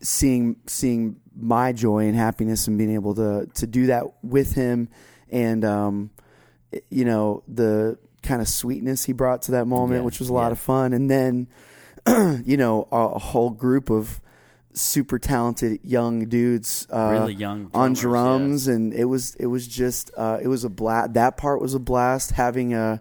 seeing 0.00 0.56
seeing 0.66 1.16
my 1.34 1.72
joy 1.72 2.06
and 2.06 2.16
happiness 2.16 2.66
and 2.66 2.76
being 2.76 2.92
able 2.92 3.14
to 3.14 3.48
to 3.54 3.66
do 3.66 3.86
that 3.86 4.04
with 4.22 4.52
him 4.54 4.88
and 5.30 5.64
um, 5.64 6.10
you 6.90 7.04
know 7.04 7.42
the 7.48 7.98
kind 8.22 8.40
of 8.42 8.48
sweetness 8.48 9.04
he 9.04 9.12
brought 9.12 9.42
to 9.42 9.52
that 9.52 9.66
moment 9.66 10.00
Yeah, 10.00 10.04
which 10.04 10.18
was 10.18 10.28
a 10.28 10.32
lot 10.32 10.46
yeah. 10.46 10.52
of 10.52 10.58
fun 10.58 10.92
and 10.92 11.10
then 11.10 11.48
you 12.44 12.56
know 12.56 12.86
a, 12.92 12.96
a 12.96 13.18
whole 13.18 13.50
group 13.50 13.90
of 13.90 14.20
super 14.74 15.18
talented 15.18 15.80
young 15.84 16.26
dudes 16.28 16.86
uh, 16.92 17.10
Really 17.12 17.34
young 17.34 17.70
on 17.74 17.92
drums 17.92 18.68
and 18.68 18.92
it 18.94 19.04
was 19.04 19.34
it 19.36 19.46
was 19.46 19.66
just 19.68 20.10
uh, 20.16 20.38
it 20.42 20.48
was 20.48 20.64
a 20.64 20.70
blast 20.70 21.14
that 21.14 21.36
part 21.36 21.60
was 21.60 21.74
a 21.74 21.78
blast. 21.78 22.32
Having 22.32 22.74
a 22.74 23.00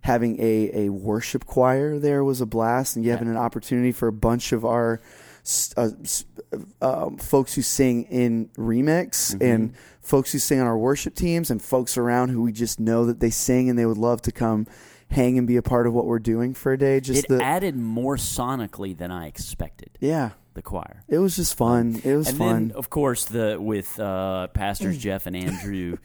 having 0.00 0.40
a, 0.40 0.86
a 0.86 0.88
worship 0.88 1.44
choir 1.46 1.98
there 1.98 2.24
was 2.24 2.40
a 2.40 2.46
blast 2.46 2.96
and 2.96 3.04
you 3.04 3.10
having 3.12 3.28
an 3.28 3.36
opportunity 3.36 3.92
for 3.92 4.08
a 4.08 4.12
bunch 4.12 4.52
of 4.52 4.64
our 4.64 5.00
uh, 5.76 5.88
um, 6.80 7.16
folks 7.18 7.54
who 7.54 7.62
sing 7.62 8.04
in 8.04 8.48
remix 8.56 9.34
Mm-hmm. 9.34 9.42
and 9.44 9.74
folks 10.00 10.32
who 10.32 10.38
sing 10.38 10.60
on 10.60 10.66
our 10.66 10.78
worship 10.78 11.14
teams 11.14 11.50
and 11.50 11.62
folks 11.62 11.96
around 11.96 12.30
who 12.30 12.42
we 12.42 12.52
just 12.52 12.80
know 12.80 13.04
that 13.06 13.20
they 13.20 13.30
sing 13.30 13.68
and 13.70 13.78
they 13.78 13.86
would 13.86 13.98
love 13.98 14.20
to 14.22 14.32
come 14.32 14.66
hang 15.10 15.36
and 15.38 15.46
be 15.46 15.56
a 15.56 15.62
part 15.62 15.86
of 15.86 15.92
what 15.92 16.06
we're 16.06 16.18
doing 16.18 16.54
for 16.54 16.72
a 16.72 16.78
day. 16.78 16.98
Just 16.98 17.24
it 17.24 17.28
the 17.28 17.42
added 17.42 17.76
more 17.76 18.16
sonically 18.16 18.96
than 18.96 19.10
I 19.10 19.26
expected. 19.26 19.90
yeah 20.00 20.30
The 20.54 20.62
choir. 20.62 21.02
it 21.08 21.18
was 21.18 21.36
just 21.36 21.56
fun 21.56 22.00
it 22.04 22.14
was 22.14 22.28
and 22.28 22.38
fun 22.38 22.68
then, 22.68 22.76
of 22.76 22.90
course, 22.90 23.24
the 23.24 23.56
with 23.58 23.98
uh, 23.98 24.48
pastors 24.48 24.98
Jeff 25.06 25.26
and 25.26 25.34
Andrew 25.34 25.96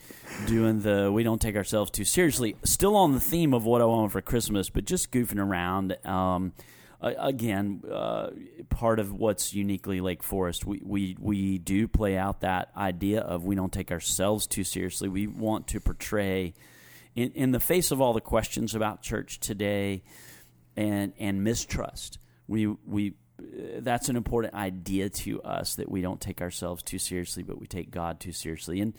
doing 0.46 0.80
the 0.80 1.12
"We 1.12 1.24
don't 1.24 1.42
take 1.42 1.56
ourselves 1.58 1.92
too 1.92 2.06
seriously." 2.06 2.56
Still 2.64 2.96
on 2.96 3.12
the 3.12 3.20
theme 3.20 3.54
of 3.54 3.66
what 3.66 3.82
I 3.82 3.86
want 3.86 4.12
for 4.14 4.22
Christmas, 4.22 4.70
but 4.70 4.86
just 4.86 5.12
goofing 5.12 5.40
around. 5.40 5.98
Um, 6.06 6.54
again, 7.02 7.84
uh, 7.92 8.30
part 8.70 9.00
of 9.00 9.14
what's 9.14 9.54
uniquely 9.54 10.02
Lake 10.02 10.24
Forest, 10.24 10.66
we, 10.66 10.82
we 10.84 11.18
we 11.20 11.58
do 11.58 11.88
play 11.88 12.18
out 12.18 12.42
that 12.42 12.72
idea 12.76 13.22
of 13.22 13.46
we 13.46 13.56
don't 13.56 13.72
take 13.72 13.92
ourselves 13.92 14.48
too 14.48 14.64
seriously. 14.64 15.08
We 15.08 15.28
want 15.28 15.68
to 15.70 15.80
portray, 15.80 16.54
in 17.16 17.32
in 17.34 17.52
the 17.52 17.60
face 17.60 17.92
of 17.92 18.02
all 18.02 18.14
the 18.14 18.22
questions 18.22 18.74
about 18.74 19.02
church 19.02 19.40
today, 19.40 20.04
and 20.76 21.14
and 21.20 21.44
mistrust. 21.44 22.18
We 22.48 22.68
we 22.68 23.14
that's 23.84 24.10
an 24.10 24.16
important 24.16 24.54
idea 24.54 25.10
to 25.10 25.42
us 25.42 25.76
that 25.76 25.90
we 25.90 26.02
don't 26.02 26.22
take 26.22 26.42
ourselves 26.42 26.84
too 26.84 27.00
seriously, 27.00 27.44
but 27.44 27.60
we 27.60 27.68
take 27.68 27.92
God 27.92 28.20
too 28.20 28.32
seriously, 28.32 28.82
and 28.82 28.94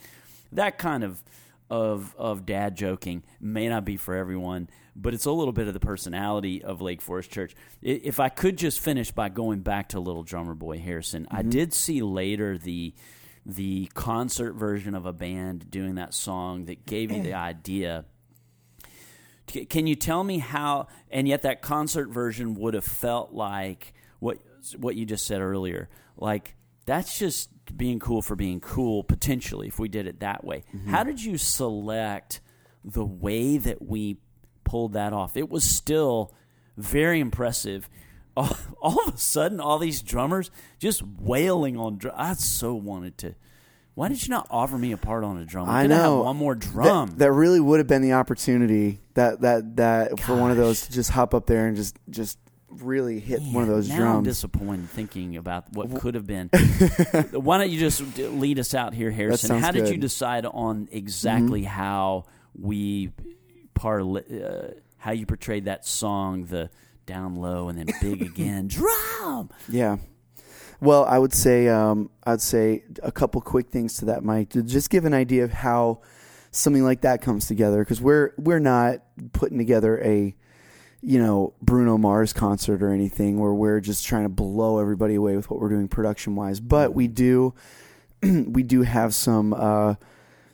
that 0.52 0.78
kind 0.78 1.04
of 1.04 1.22
of 1.70 2.14
of 2.16 2.46
dad 2.46 2.76
joking 2.76 3.22
may 3.40 3.68
not 3.68 3.84
be 3.84 3.96
for 3.96 4.14
everyone, 4.14 4.68
but 4.96 5.14
it's 5.14 5.26
a 5.26 5.32
little 5.32 5.52
bit 5.52 5.68
of 5.68 5.74
the 5.74 5.80
personality 5.80 6.62
of 6.62 6.80
Lake 6.80 7.02
Forest 7.02 7.30
Church. 7.30 7.54
If 7.82 8.20
I 8.20 8.28
could 8.28 8.56
just 8.56 8.80
finish 8.80 9.10
by 9.10 9.28
going 9.28 9.60
back 9.60 9.90
to 9.90 10.00
Little 10.00 10.22
Drummer 10.22 10.54
Boy 10.54 10.78
Harrison, 10.78 11.26
I 11.30 11.40
mm-hmm. 11.40 11.50
did 11.50 11.74
see 11.74 12.02
later 12.02 12.56
the 12.56 12.94
the 13.44 13.90
concert 13.94 14.54
version 14.54 14.94
of 14.94 15.06
a 15.06 15.12
band 15.12 15.70
doing 15.70 15.94
that 15.94 16.12
song 16.12 16.66
that 16.66 16.84
gave 16.84 17.10
you 17.10 17.22
the 17.22 17.32
idea 17.34 18.04
Can 19.46 19.86
you 19.86 19.94
tell 19.94 20.22
me 20.22 20.38
how? 20.38 20.88
And 21.10 21.26
yet, 21.26 21.42
that 21.42 21.62
concert 21.62 22.08
version 22.08 22.54
would 22.54 22.74
have 22.74 22.84
felt 22.84 23.32
like 23.32 23.94
what 24.18 24.38
what 24.76 24.96
you 24.96 25.06
just 25.06 25.26
said 25.26 25.40
earlier. 25.40 25.88
Like 26.16 26.56
that's 26.86 27.18
just 27.18 27.50
being 27.76 27.98
cool 27.98 28.22
for 28.22 28.36
being 28.36 28.60
cool. 28.60 29.04
Potentially, 29.04 29.68
if 29.68 29.78
we 29.78 29.88
did 29.88 30.06
it 30.06 30.20
that 30.20 30.44
way. 30.44 30.64
Mm-hmm. 30.74 30.90
How 30.90 31.04
did 31.04 31.22
you 31.22 31.38
select 31.38 32.40
the 32.84 33.04
way 33.04 33.58
that 33.58 33.82
we 33.82 34.18
pulled 34.64 34.94
that 34.94 35.12
off? 35.12 35.36
It 35.36 35.48
was 35.48 35.64
still 35.64 36.32
very 36.76 37.20
impressive. 37.20 37.88
All, 38.38 38.56
all 38.80 39.08
of 39.08 39.14
a 39.16 39.18
sudden, 39.18 39.58
all 39.58 39.80
these 39.80 40.00
drummers 40.00 40.52
just 40.78 41.02
wailing 41.02 41.76
on. 41.76 41.98
Dr- 41.98 42.14
I 42.16 42.34
so 42.34 42.72
wanted 42.72 43.18
to. 43.18 43.34
Why 43.98 44.06
did 44.06 44.22
you 44.22 44.28
not 44.30 44.46
offer 44.48 44.78
me 44.78 44.92
a 44.92 44.96
part 44.96 45.24
on 45.24 45.38
a 45.38 45.44
drum? 45.44 45.68
I 45.68 45.80
have 45.80 45.90
know 45.90 46.22
one 46.22 46.36
more 46.36 46.54
drum. 46.54 47.14
That, 47.16 47.32
really 47.32 47.58
would 47.58 47.80
have 47.80 47.88
been 47.88 48.00
the 48.00 48.12
opportunity 48.12 49.00
that 49.14 49.40
that 49.40 49.74
that 49.74 50.20
for 50.20 50.36
one 50.36 50.52
of 50.52 50.56
those 50.56 50.82
to 50.82 50.92
just 50.92 51.10
hop 51.10 51.34
up 51.34 51.46
there 51.46 51.66
and 51.66 51.76
just 51.76 51.96
just 52.08 52.38
really 52.70 53.20
hit 53.20 53.40
one 53.40 53.62
of 53.62 53.68
those 53.68 53.88
now 53.88 54.18
I'm 54.18 54.24
disappointed 54.24 54.90
thinking 54.90 55.36
about 55.36 55.72
what 55.72 55.94
could 56.00 56.14
have 56.14 56.26
been. 56.26 56.48
Why 57.32 57.58
don't 57.58 57.70
you 57.70 57.78
just 57.78 58.18
lead 58.18 58.58
us 58.58 58.74
out 58.74 58.94
here, 58.94 59.10
Harrison? 59.10 59.58
How 59.58 59.70
did 59.70 59.80
you 59.80 59.84
good. 59.84 59.92
Mm-hmm. 59.94 60.00
decide 60.00 60.46
on 60.46 60.88
exactly 60.92 61.64
how 61.64 62.26
we 62.54 63.12
parla- 63.74 64.20
uh, 64.20 64.70
how 64.98 65.12
you 65.12 65.26
portrayed 65.26 65.66
that 65.66 65.86
song, 65.86 66.44
the 66.46 66.70
down 67.06 67.36
low 67.36 67.68
and 67.68 67.78
then 67.78 67.86
big 68.00 68.22
again, 68.30 68.68
drum? 68.68 69.50
Yeah. 69.68 69.96
Well, 70.80 71.04
I 71.04 71.18
would 71.18 71.34
say 71.34 71.68
um, 71.68 72.10
I'd 72.24 72.40
say 72.40 72.84
a 73.02 73.10
couple 73.10 73.40
quick 73.40 73.70
things 73.70 73.96
to 73.98 74.04
that, 74.06 74.22
Mike, 74.22 74.50
to 74.50 74.62
just 74.62 74.90
give 74.90 75.04
an 75.04 75.14
idea 75.14 75.42
of 75.44 75.50
how 75.50 76.02
something 76.52 76.84
like 76.84 77.00
that 77.00 77.20
comes 77.20 77.46
together. 77.46 77.80
Because 77.80 78.00
we're 78.00 78.32
we're 78.36 78.60
not 78.60 78.98
putting 79.32 79.58
together 79.58 80.00
a 80.02 80.36
you 81.02 81.18
know 81.18 81.54
Bruno 81.62 81.96
Mars 81.96 82.32
concert 82.32 82.82
or 82.82 82.90
anything 82.90 83.38
where 83.38 83.54
we're 83.54 83.80
just 83.80 84.06
trying 84.06 84.24
to 84.24 84.28
blow 84.28 84.78
everybody 84.78 85.14
away 85.14 85.36
with 85.36 85.50
what 85.50 85.60
we're 85.60 85.68
doing 85.68 85.88
production 85.88 86.34
wise. 86.34 86.60
But 86.60 86.94
we 86.94 87.06
do 87.06 87.54
we 88.22 88.62
do 88.62 88.82
have 88.82 89.14
some 89.14 89.54
uh, 89.54 89.94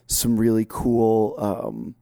some 0.06 0.36
really 0.38 0.66
cool 0.68 1.34
um, 1.38 1.94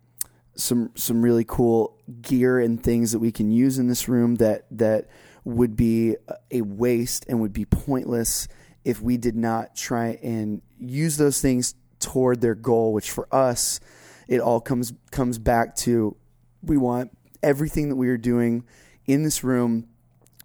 some 0.55 0.90
some 0.94 1.22
really 1.22 1.44
cool 1.44 1.96
gear 2.20 2.59
and 2.59 2.83
things 2.83 3.12
that 3.12 3.18
we 3.18 3.33
can 3.33 3.50
use 3.50 3.78
in 3.78 3.88
this 3.88 4.09
room 4.09 4.37
that 4.37 4.66
that 4.70 5.09
would 5.44 5.76
be 5.76 6.16
a 6.50 6.61
waste 6.61 7.24
and 7.28 7.40
would 7.40 7.52
be 7.52 7.64
pointless 7.64 8.48
if 8.85 9.00
we 9.00 9.16
did 9.16 9.37
not 9.37 9.74
try 9.74 10.18
and 10.22 10.62
use 10.78 11.16
those 11.16 11.40
things 11.40 11.74
toward 11.98 12.40
their 12.40 12.55
goal 12.55 12.92
which 12.92 13.11
for 13.11 13.28
us 13.33 13.81
it 14.28 14.40
all 14.40 14.61
comes 14.61 14.92
comes 15.11 15.38
back 15.38 15.74
to 15.74 16.16
we 16.62 16.76
want 16.76 17.11
everything 17.42 17.88
that 17.88 17.96
we 17.96 18.09
are 18.09 18.16
doing 18.16 18.64
in 19.07 19.22
this 19.22 19.42
room 19.42 19.88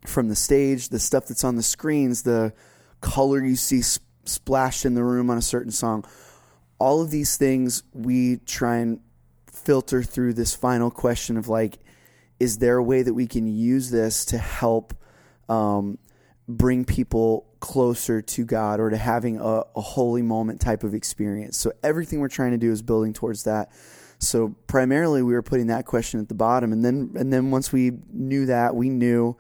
from 0.06 0.30
the 0.30 0.36
stage 0.36 0.90
the 0.90 1.00
stuff 1.00 1.28
that's 1.28 1.44
on 1.44 1.56
the 1.56 1.64
screens 1.64 2.24
the 2.24 2.54
color 3.02 3.44
you 3.44 3.56
see 3.56 3.82
sp- 3.82 4.04
splashed 4.26 4.86
in 4.86 4.94
the 4.94 5.04
room 5.04 5.30
on 5.30 5.38
a 5.38 5.42
certain 5.42 5.72
song 5.72 6.04
all 6.80 7.02
of 7.02 7.12
these 7.12 7.38
things 7.38 7.84
we 7.94 8.38
try 8.46 8.78
and 8.78 9.00
filter 9.52 10.04
through 10.04 10.34
this 10.34 10.56
final 10.56 10.92
question 10.92 11.38
of 11.38 11.48
like 11.48 11.80
is 12.40 12.60
there 12.60 12.78
a 12.78 12.84
way 12.84 13.02
that 13.02 13.14
we 13.14 13.28
can 13.28 13.48
use 13.48 13.90
this 13.90 14.26
to 14.26 14.38
help 14.38 14.94
um, 15.50 15.98
bring 16.48 16.86
people 16.86 17.48
closer 17.60 18.22
to 18.22 18.46
God 18.46 18.80
or 18.80 18.90
to 18.90 18.98
having 18.98 19.40
a, 19.40 19.64
a 19.76 19.82
holy 19.82 20.22
moment 20.22 20.62
type 20.62 20.84
of 20.84 20.94
experience? 20.94 21.58
So 21.58 21.72
everything 21.84 22.20
we're 22.20 22.28
trying 22.28 22.52
to 22.52 22.58
do 22.58 22.72
is 22.72 22.82
building 22.82 23.14
towards 23.14 23.44
that. 23.44 23.72
So 24.20 24.56
primarily, 24.68 25.22
we 25.22 25.34
were 25.34 25.42
putting 25.44 25.68
that 25.68 25.86
question 25.86 26.20
at 26.20 26.28
the 26.28 26.34
bottom, 26.36 26.72
and 26.74 26.84
then 26.84 27.12
and 27.16 27.32
then 27.32 27.52
once 27.52 27.72
we 27.72 27.92
knew 28.12 28.48
that, 28.48 28.76
we 28.76 28.90
knew, 28.90 29.36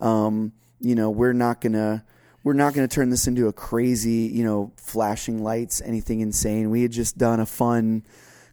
um, 0.00 0.52
you 0.80 0.94
know, 0.94 1.10
we're 1.10 1.32
not 1.32 1.60
gonna 1.60 2.04
we're 2.44 2.52
not 2.52 2.72
gonna 2.74 2.88
turn 2.88 3.10
this 3.10 3.26
into 3.26 3.48
a 3.48 3.52
crazy, 3.52 4.30
you 4.32 4.44
know, 4.44 4.72
flashing 4.76 5.42
lights, 5.42 5.80
anything 5.80 6.20
insane. 6.20 6.70
We 6.70 6.82
had 6.82 6.92
just 6.92 7.18
done 7.18 7.40
a 7.40 7.46
fun 7.46 8.04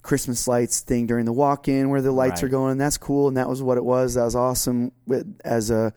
Christmas 0.01 0.47
lights 0.47 0.79
thing 0.82 1.05
during 1.08 1.25
the 1.25 1.34
walk-in 1.34 1.89
where 1.89 2.01
the 2.01 2.12
lights 2.12 2.41
Right. 2.41 2.47
are 2.47 2.49
going, 2.49 2.71
and 2.73 2.82
that's 2.82 2.97
cool, 2.97 3.27
and 3.27 3.38
that 3.38 3.47
was 3.49 3.62
what 3.62 3.77
it 3.77 3.84
was. 3.86 4.15
That 4.15 4.23
was 4.23 4.36
awesome 4.36 4.91
with, 5.05 5.39
as 5.45 5.69
a 5.69 5.93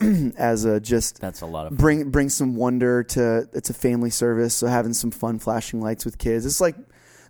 as 0.38 0.64
a 0.64 0.80
just 0.80 1.20
That's 1.20 1.42
a 1.42 1.46
lot 1.46 1.66
of 1.66 1.70
fun. 1.70 1.76
bring 1.76 2.10
bring 2.10 2.28
some 2.28 2.56
wonder 2.56 3.02
to 3.04 3.48
it's 3.52 3.68
a 3.70 3.74
family 3.74 4.10
service 4.10 4.54
so 4.54 4.66
having 4.66 4.94
some 4.94 5.10
fun 5.12 5.38
flashing 5.38 5.80
lights 5.80 6.04
with 6.04 6.18
kids 6.18 6.44
it's 6.44 6.60
like 6.60 6.74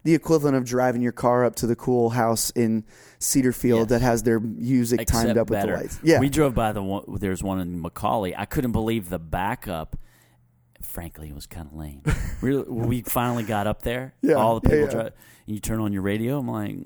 the 0.04 0.14
equivalent 0.14 0.56
of 0.56 0.64
driving 0.64 1.00
your 1.02 1.12
car 1.12 1.44
up 1.44 1.54
to 1.56 1.66
the 1.66 1.76
cool 1.76 2.10
house 2.10 2.50
in 2.50 2.84
Cedarfield 3.18 3.80
Yes. 3.80 3.88
that 3.90 4.02
has 4.02 4.22
their 4.22 4.40
music 4.40 5.00
Except 5.00 5.26
timed 5.26 5.38
up 5.38 5.48
better. 5.48 5.72
with 5.72 5.80
the 5.80 5.82
lights 5.84 6.00
yeah 6.02 6.18
we 6.20 6.28
drove 6.28 6.54
by 6.54 6.72
the 6.72 6.82
one. 6.82 7.04
There's 7.20 7.42
one 7.42 7.60
in 7.60 7.80
Macaulay. 7.80 8.34
I 8.36 8.44
couldn't 8.44 8.72
believe 8.72 9.08
the 9.08 9.18
backup. 9.18 9.96
Frankly, 10.82 11.28
it 11.28 11.34
was 11.34 11.46
kind 11.46 11.66
of 11.66 11.74
lame. 11.74 12.02
Really, 12.42 12.64
we 12.64 13.02
finally 13.02 13.44
got 13.44 13.68
up 13.68 13.82
there. 13.82 14.14
Yeah, 14.20 14.34
all 14.34 14.58
the 14.58 14.68
people 14.68 14.86
yeah. 14.86 14.90
drive. 14.90 15.12
And 15.46 15.54
you 15.54 15.60
turn 15.60 15.78
on 15.78 15.92
your 15.92 16.02
radio. 16.02 16.38
I'm 16.38 16.48
like, 16.48 16.76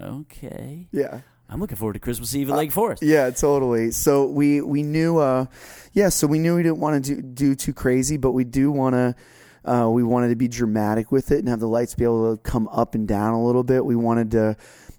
okay. 0.00 0.88
yeah 0.90 1.20
I'm 1.52 1.60
looking 1.60 1.76
forward 1.76 1.92
to 1.92 1.98
Christmas 1.98 2.34
Eve 2.34 2.48
at 2.48 2.56
Lake 2.56 2.72
Forest. 2.72 3.02
Yeah, 3.02 3.28
totally. 3.28 3.90
So 3.90 4.24
we 4.24 4.62
we 4.62 4.82
knew, 4.82 5.18
uh, 5.18 5.44
yeah. 5.92 6.08
So 6.08 6.26
we 6.26 6.38
knew 6.38 6.56
we 6.56 6.62
didn't 6.62 6.78
want 6.78 7.04
to 7.04 7.14
do 7.16 7.20
do 7.20 7.54
too 7.54 7.74
crazy, 7.74 8.16
but 8.16 8.32
we 8.32 8.44
do 8.44 8.72
want 8.72 8.94
to. 8.94 9.14
Uh, 9.64 9.88
we 9.90 10.02
wanted 10.02 10.28
to 10.28 10.36
be 10.36 10.48
dramatic 10.48 11.12
with 11.12 11.30
it 11.30 11.38
and 11.38 11.48
have 11.48 11.60
the 11.60 11.68
lights 11.68 11.94
be 11.94 12.04
able 12.04 12.36
to 12.36 12.42
come 12.42 12.68
up 12.68 12.94
and 12.94 13.06
down 13.06 13.34
a 13.34 13.44
little 13.44 13.62
bit. 13.62 13.84
We 13.84 13.96
wanted 13.96 14.32
to 14.32 14.56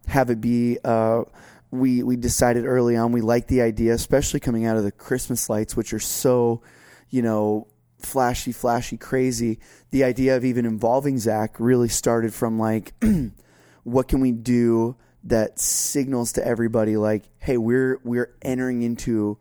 have 0.07 0.29
it 0.29 0.39
be. 0.39 0.77
Uh, 0.83 1.23
we 1.71 2.03
we 2.03 2.15
decided 2.15 2.65
early 2.65 2.95
on 2.95 3.11
we 3.11 3.21
liked 3.21 3.47
the 3.47 3.61
idea, 3.61 3.93
especially 3.93 4.39
coming 4.39 4.65
out 4.65 4.77
of 4.77 4.83
the 4.83 4.91
Christmas 4.91 5.49
lights, 5.49 5.75
which 5.75 5.93
are 5.93 5.99
so, 5.99 6.61
you 7.09 7.21
know, 7.21 7.67
flashy, 7.99 8.51
flashy, 8.51 8.97
crazy. 8.97 9.59
The 9.91 10.03
idea 10.03 10.37
of 10.37 10.45
even 10.45 10.65
involving 10.65 11.17
Zach 11.17 11.55
really 11.59 11.89
started 11.89 12.33
from 12.33 12.59
like, 12.59 12.93
what 13.83 14.07
can 14.07 14.21
we 14.21 14.31
do 14.31 14.95
that 15.25 15.59
signals 15.59 16.33
to 16.33 16.45
everybody 16.45 16.97
like, 16.97 17.23
hey, 17.39 17.57
we're 17.57 17.99
we're 18.03 18.35
entering 18.41 18.81
into 18.81 19.37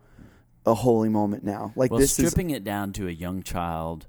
a 0.65 0.73
holy 0.73 1.09
moment 1.09 1.43
now. 1.43 1.73
Like 1.75 1.91
well, 1.91 1.99
this 1.99 2.13
stripping 2.13 2.51
is 2.51 2.57
it 2.57 2.63
down 2.63 2.93
to 2.93 3.07
a 3.07 3.11
young 3.11 3.43
child, 3.43 4.07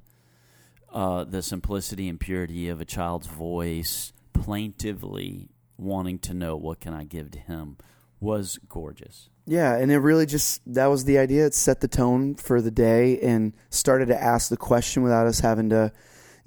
uh, 0.94 1.24
the 1.24 1.42
simplicity 1.42 2.08
and 2.08 2.18
purity 2.18 2.68
of 2.70 2.80
a 2.80 2.84
child's 2.86 3.26
voice, 3.26 4.12
plaintively 4.32 5.48
wanting 5.76 6.18
to 6.20 6.32
know 6.32 6.56
what 6.56 6.80
can 6.80 6.94
I 6.94 7.04
give 7.04 7.30
to 7.32 7.38
him, 7.38 7.76
was 8.20 8.58
gorgeous. 8.68 9.28
yeah, 9.44 9.76
and 9.76 9.90
it 9.92 9.98
really 9.98 10.24
just 10.24 10.62
that 10.72 10.86
was 10.86 11.04
the 11.04 11.18
idea. 11.18 11.44
It 11.46 11.54
set 11.54 11.80
the 11.80 11.88
tone 11.88 12.36
for 12.36 12.62
the 12.62 12.70
day 12.70 13.18
and 13.20 13.52
started 13.70 14.06
to 14.06 14.22
ask 14.22 14.48
the 14.48 14.56
question 14.56 15.02
without 15.02 15.26
us 15.26 15.40
having 15.40 15.68
to 15.70 15.92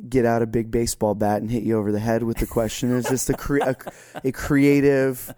get 0.09 0.25
out 0.25 0.41
a 0.41 0.47
big 0.47 0.71
baseball 0.71 1.13
bat 1.13 1.41
and 1.41 1.51
hit 1.51 1.63
you 1.63 1.77
over 1.77 1.91
the 1.91 1.99
head 1.99 2.23
with 2.23 2.37
the 2.37 2.47
question. 2.47 2.95
It's 2.95 3.09
just 3.09 3.29
a, 3.29 3.33
cre- 3.33 3.57
a, 3.61 3.75
a 4.23 4.31
creative, 4.31 5.33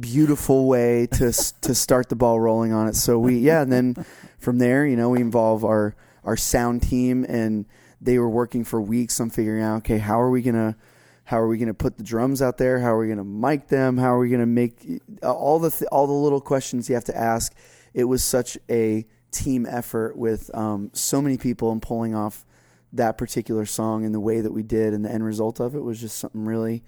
beautiful 0.00 0.66
way 0.68 1.08
to 1.12 1.32
to 1.62 1.74
start 1.74 2.08
the 2.08 2.16
ball 2.16 2.38
rolling 2.40 2.72
on 2.72 2.88
it. 2.88 2.96
So 2.96 3.18
we 3.18 3.38
yeah, 3.38 3.62
and 3.62 3.72
then 3.72 4.06
from 4.38 4.58
there, 4.58 4.86
you 4.86 4.96
know, 4.96 5.10
we 5.10 5.20
involve 5.20 5.64
our 5.64 5.94
our 6.24 6.36
sound 6.36 6.82
team, 6.82 7.26
and 7.28 7.66
they 8.02 8.18
were 8.18 8.28
working 8.28 8.64
for 8.64 8.80
weeks 8.80 9.20
on 9.20 9.30
figuring 9.30 9.62
out 9.62 9.78
okay, 9.78 9.98
how 9.98 10.20
are 10.20 10.30
we 10.30 10.42
gonna 10.42 10.76
how 11.24 11.40
are 11.40 11.48
we 11.48 11.56
going 11.56 11.68
to 11.68 11.74
put 11.74 11.96
the 11.96 12.04
drums 12.04 12.42
out 12.42 12.58
there? 12.58 12.80
How 12.80 12.94
are 12.94 12.98
we 12.98 13.06
going 13.06 13.18
to 13.18 13.24
mic 13.24 13.68
them? 13.68 13.96
How 13.96 14.14
are 14.14 14.18
we 14.18 14.28
going 14.28 14.40
to 14.40 14.46
make 14.46 15.00
all 15.22 15.58
the 15.58 15.70
th- 15.70 15.88
all 15.92 16.06
the 16.06 16.12
little 16.12 16.40
questions 16.40 16.88
you 16.88 16.94
have 16.94 17.04
to 17.04 17.16
ask? 17.16 17.54
It 17.94 18.04
was 18.04 18.24
such 18.24 18.58
a 18.68 19.06
team 19.30 19.66
effort 19.66 20.16
with 20.16 20.54
um, 20.54 20.90
so 20.92 21.22
many 21.22 21.38
people 21.38 21.72
and 21.72 21.80
pulling 21.80 22.14
off 22.14 22.44
that 22.92 23.16
particular 23.16 23.64
song 23.64 24.04
and 24.04 24.14
the 24.14 24.20
way 24.20 24.40
that 24.40 24.52
we 24.52 24.62
did, 24.62 24.92
and 24.92 25.04
the 25.04 25.10
end 25.10 25.24
result 25.24 25.60
of 25.60 25.74
it 25.74 25.80
was 25.80 26.00
just 26.00 26.18
something 26.18 26.44
really 26.44 26.82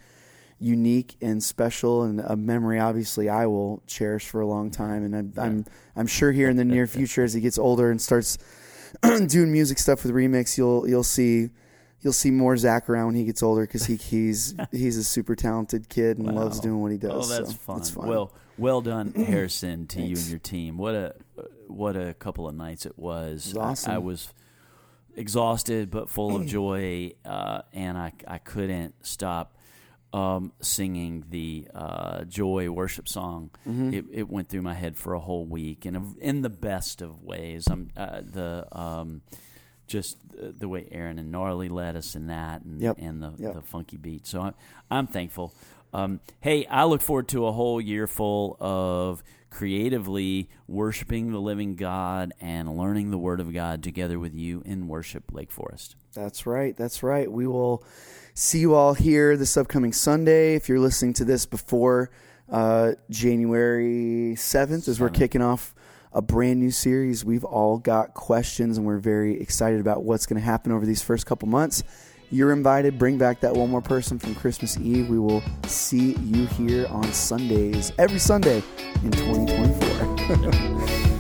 unique 0.59 1.17
and 1.21 1.43
special, 1.43 2.03
and 2.03 2.21
a 2.21 2.37
memory 2.37 2.79
obviously 2.79 3.29
I 3.29 3.47
will 3.47 3.83
cherish 3.87 4.29
for 4.29 4.41
a 4.41 4.47
long 4.47 4.71
time. 4.71 5.05
And 5.05 5.17
I'm 5.17 5.33
I'm, 5.39 5.65
I'm 5.97 6.07
sure 6.07 6.33
here 6.33 6.51
in 6.51 6.57
the 6.57 6.65
near 6.65 6.87
future, 6.89 7.25
as 7.25 7.35
he 7.35 7.41
gets 7.41 7.59
older 7.59 7.91
and 7.91 8.01
starts 8.01 8.37
doing 9.27 9.53
music 9.53 9.79
stuff 9.79 10.05
with 10.05 10.15
remix, 10.15 10.57
you'll 10.57 10.89
you'll 10.89 11.05
see 11.05 11.51
you'll 12.01 12.13
see 12.13 12.31
more 12.31 12.57
Zach 12.57 12.89
around 12.89 13.07
when 13.07 13.15
he 13.17 13.25
gets 13.25 13.43
older 13.43 13.63
because 13.63 13.87
he, 13.87 13.97
he's 13.97 14.55
he's 14.71 14.97
a 14.97 15.05
super 15.05 15.35
talented 15.35 15.89
kid 15.89 16.19
and 16.19 16.35
loves 16.35 16.61
doing 16.61 16.81
what 16.81 16.93
he 16.93 16.99
does. 16.99 17.31
Oh, 17.31 17.35
that's 17.35 17.53
so 17.53 17.57
fun. 17.57 17.83
Fun. 17.83 18.09
Well, 18.09 18.33
well 18.59 18.81
done, 18.81 19.13
Harrison, 19.27 19.87
to 19.89 20.01
you 20.01 20.17
and 20.17 20.27
your 20.27 20.39
team. 20.39 20.77
What 20.77 20.95
a 20.95 21.15
what 21.67 21.97
a 21.97 22.15
couple 22.15 22.49
of 22.49 22.55
nights 22.55 22.87
it 22.87 22.99
was. 22.99 23.49
It 23.49 23.57
was 23.57 23.67
awesome. 23.67 23.93
I, 23.93 23.95
I 23.97 23.99
was 23.99 24.33
exhausted 25.17 25.91
but 25.91 26.09
full 26.09 26.37
of 26.37 26.47
joy, 26.47 27.13
uh, 27.25 27.63
and 27.73 27.99
I 27.99 28.13
I 28.29 28.39
couldn't 28.39 28.95
stop 29.05 29.57
um, 30.15 30.53
singing 30.61 31.25
the 31.31 31.67
uh, 31.75 32.25
joy 32.25 32.71
worship 32.71 33.09
song. 33.09 33.51
Mm-hmm. 33.69 33.93
It, 33.95 34.05
it 34.13 34.29
went 34.31 34.49
through 34.49 34.63
my 34.63 34.75
head 34.75 34.97
for 34.97 35.15
a 35.15 35.19
whole 35.19 35.45
week, 35.45 35.85
and 35.87 36.17
in 36.21 36.43
the 36.43 36.51
best 36.51 37.03
of 37.03 37.23
ways. 37.23 37.67
I'm 37.69 37.91
uh, 37.97 38.21
the 38.23 38.67
um, 38.73 39.23
just 39.87 40.17
the, 40.31 40.53
the 40.53 40.69
way 40.69 40.87
Aaron 40.93 41.19
and 41.19 41.31
Gnarly 41.33 41.69
led 41.69 41.97
us 41.97 42.15
in 42.15 42.29
that, 42.29 42.63
and, 42.63 42.81
Yep. 42.81 42.97
and 42.99 43.23
the, 43.23 43.33
Yep. 43.39 43.55
the 43.55 43.63
funky 43.63 43.97
beat. 43.97 44.27
So 44.27 44.41
I'm, 44.41 44.55
I'm 44.91 45.07
thankful. 45.07 45.53
Um, 45.93 46.21
hey, 46.41 46.65
I 46.67 46.85
look 46.85 47.03
forward 47.03 47.29
to 47.29 47.47
a 47.47 47.53
whole 47.53 47.81
year 47.81 48.07
full 48.07 48.57
of 48.61 49.23
creatively 49.51 50.49
worshiping 50.67 51.33
the 51.33 51.41
living 51.41 51.77
God 51.77 52.33
and 52.41 52.77
learning 52.77 53.11
the 53.11 53.19
Word 53.19 53.41
of 53.41 53.53
God 53.53 53.83
together 53.83 54.19
with 54.19 54.35
you 54.35 54.63
in 54.65 54.89
worship, 54.89 55.25
Lake 55.33 55.51
Forest. 55.53 55.97
That's 56.15 56.47
right. 56.47 56.77
That's 56.77 57.03
right. 57.03 57.31
We 57.31 57.47
will 57.47 57.85
see 58.35 58.61
you 58.61 58.75
all 58.75 58.95
here 58.95 59.37
this 59.37 59.57
upcoming 59.57 59.93
Sunday. 59.93 60.55
If 60.55 60.69
you're 60.69 60.79
listening 60.79 61.15
to 61.15 61.25
this 61.25 61.47
before 61.47 62.11
uh, 62.51 62.93
January 63.11 64.35
7th, 64.37 64.89
as 64.89 65.01
we're 65.01 65.11
kicking 65.11 65.43
off 65.43 65.75
a 66.13 66.23
brand 66.23 66.61
new 66.61 66.71
series, 66.71 67.25
we've 67.25 67.45
all 67.45 67.79
got 67.79 68.15
questions 68.15 68.79
and 68.79 68.87
we're 68.87 68.99
very 68.99 69.41
excited 69.41 69.81
about 69.81 70.05
what's 70.05 70.27
going 70.27 70.41
to 70.41 70.45
happen 70.45 70.73
over 70.73 70.87
these 70.87 71.03
first 71.03 71.27
couple 71.27 71.49
months. 71.49 71.83
You're 72.31 72.53
invited. 72.53 72.99
Bring 72.99 73.19
back 73.19 73.41
that 73.41 73.55
one 73.55 73.71
more 73.71 73.83
person 73.83 74.19
from 74.19 74.35
Christmas 74.35 74.79
Eve. 74.79 75.09
We 75.09 75.19
will 75.19 75.43
see 75.67 76.15
you 76.17 76.47
here 76.47 76.87
on 76.89 77.05
Sundays, 77.13 77.93
every 77.99 78.19
Sunday 78.19 78.63
in 79.03 79.11
2024. 79.11 81.11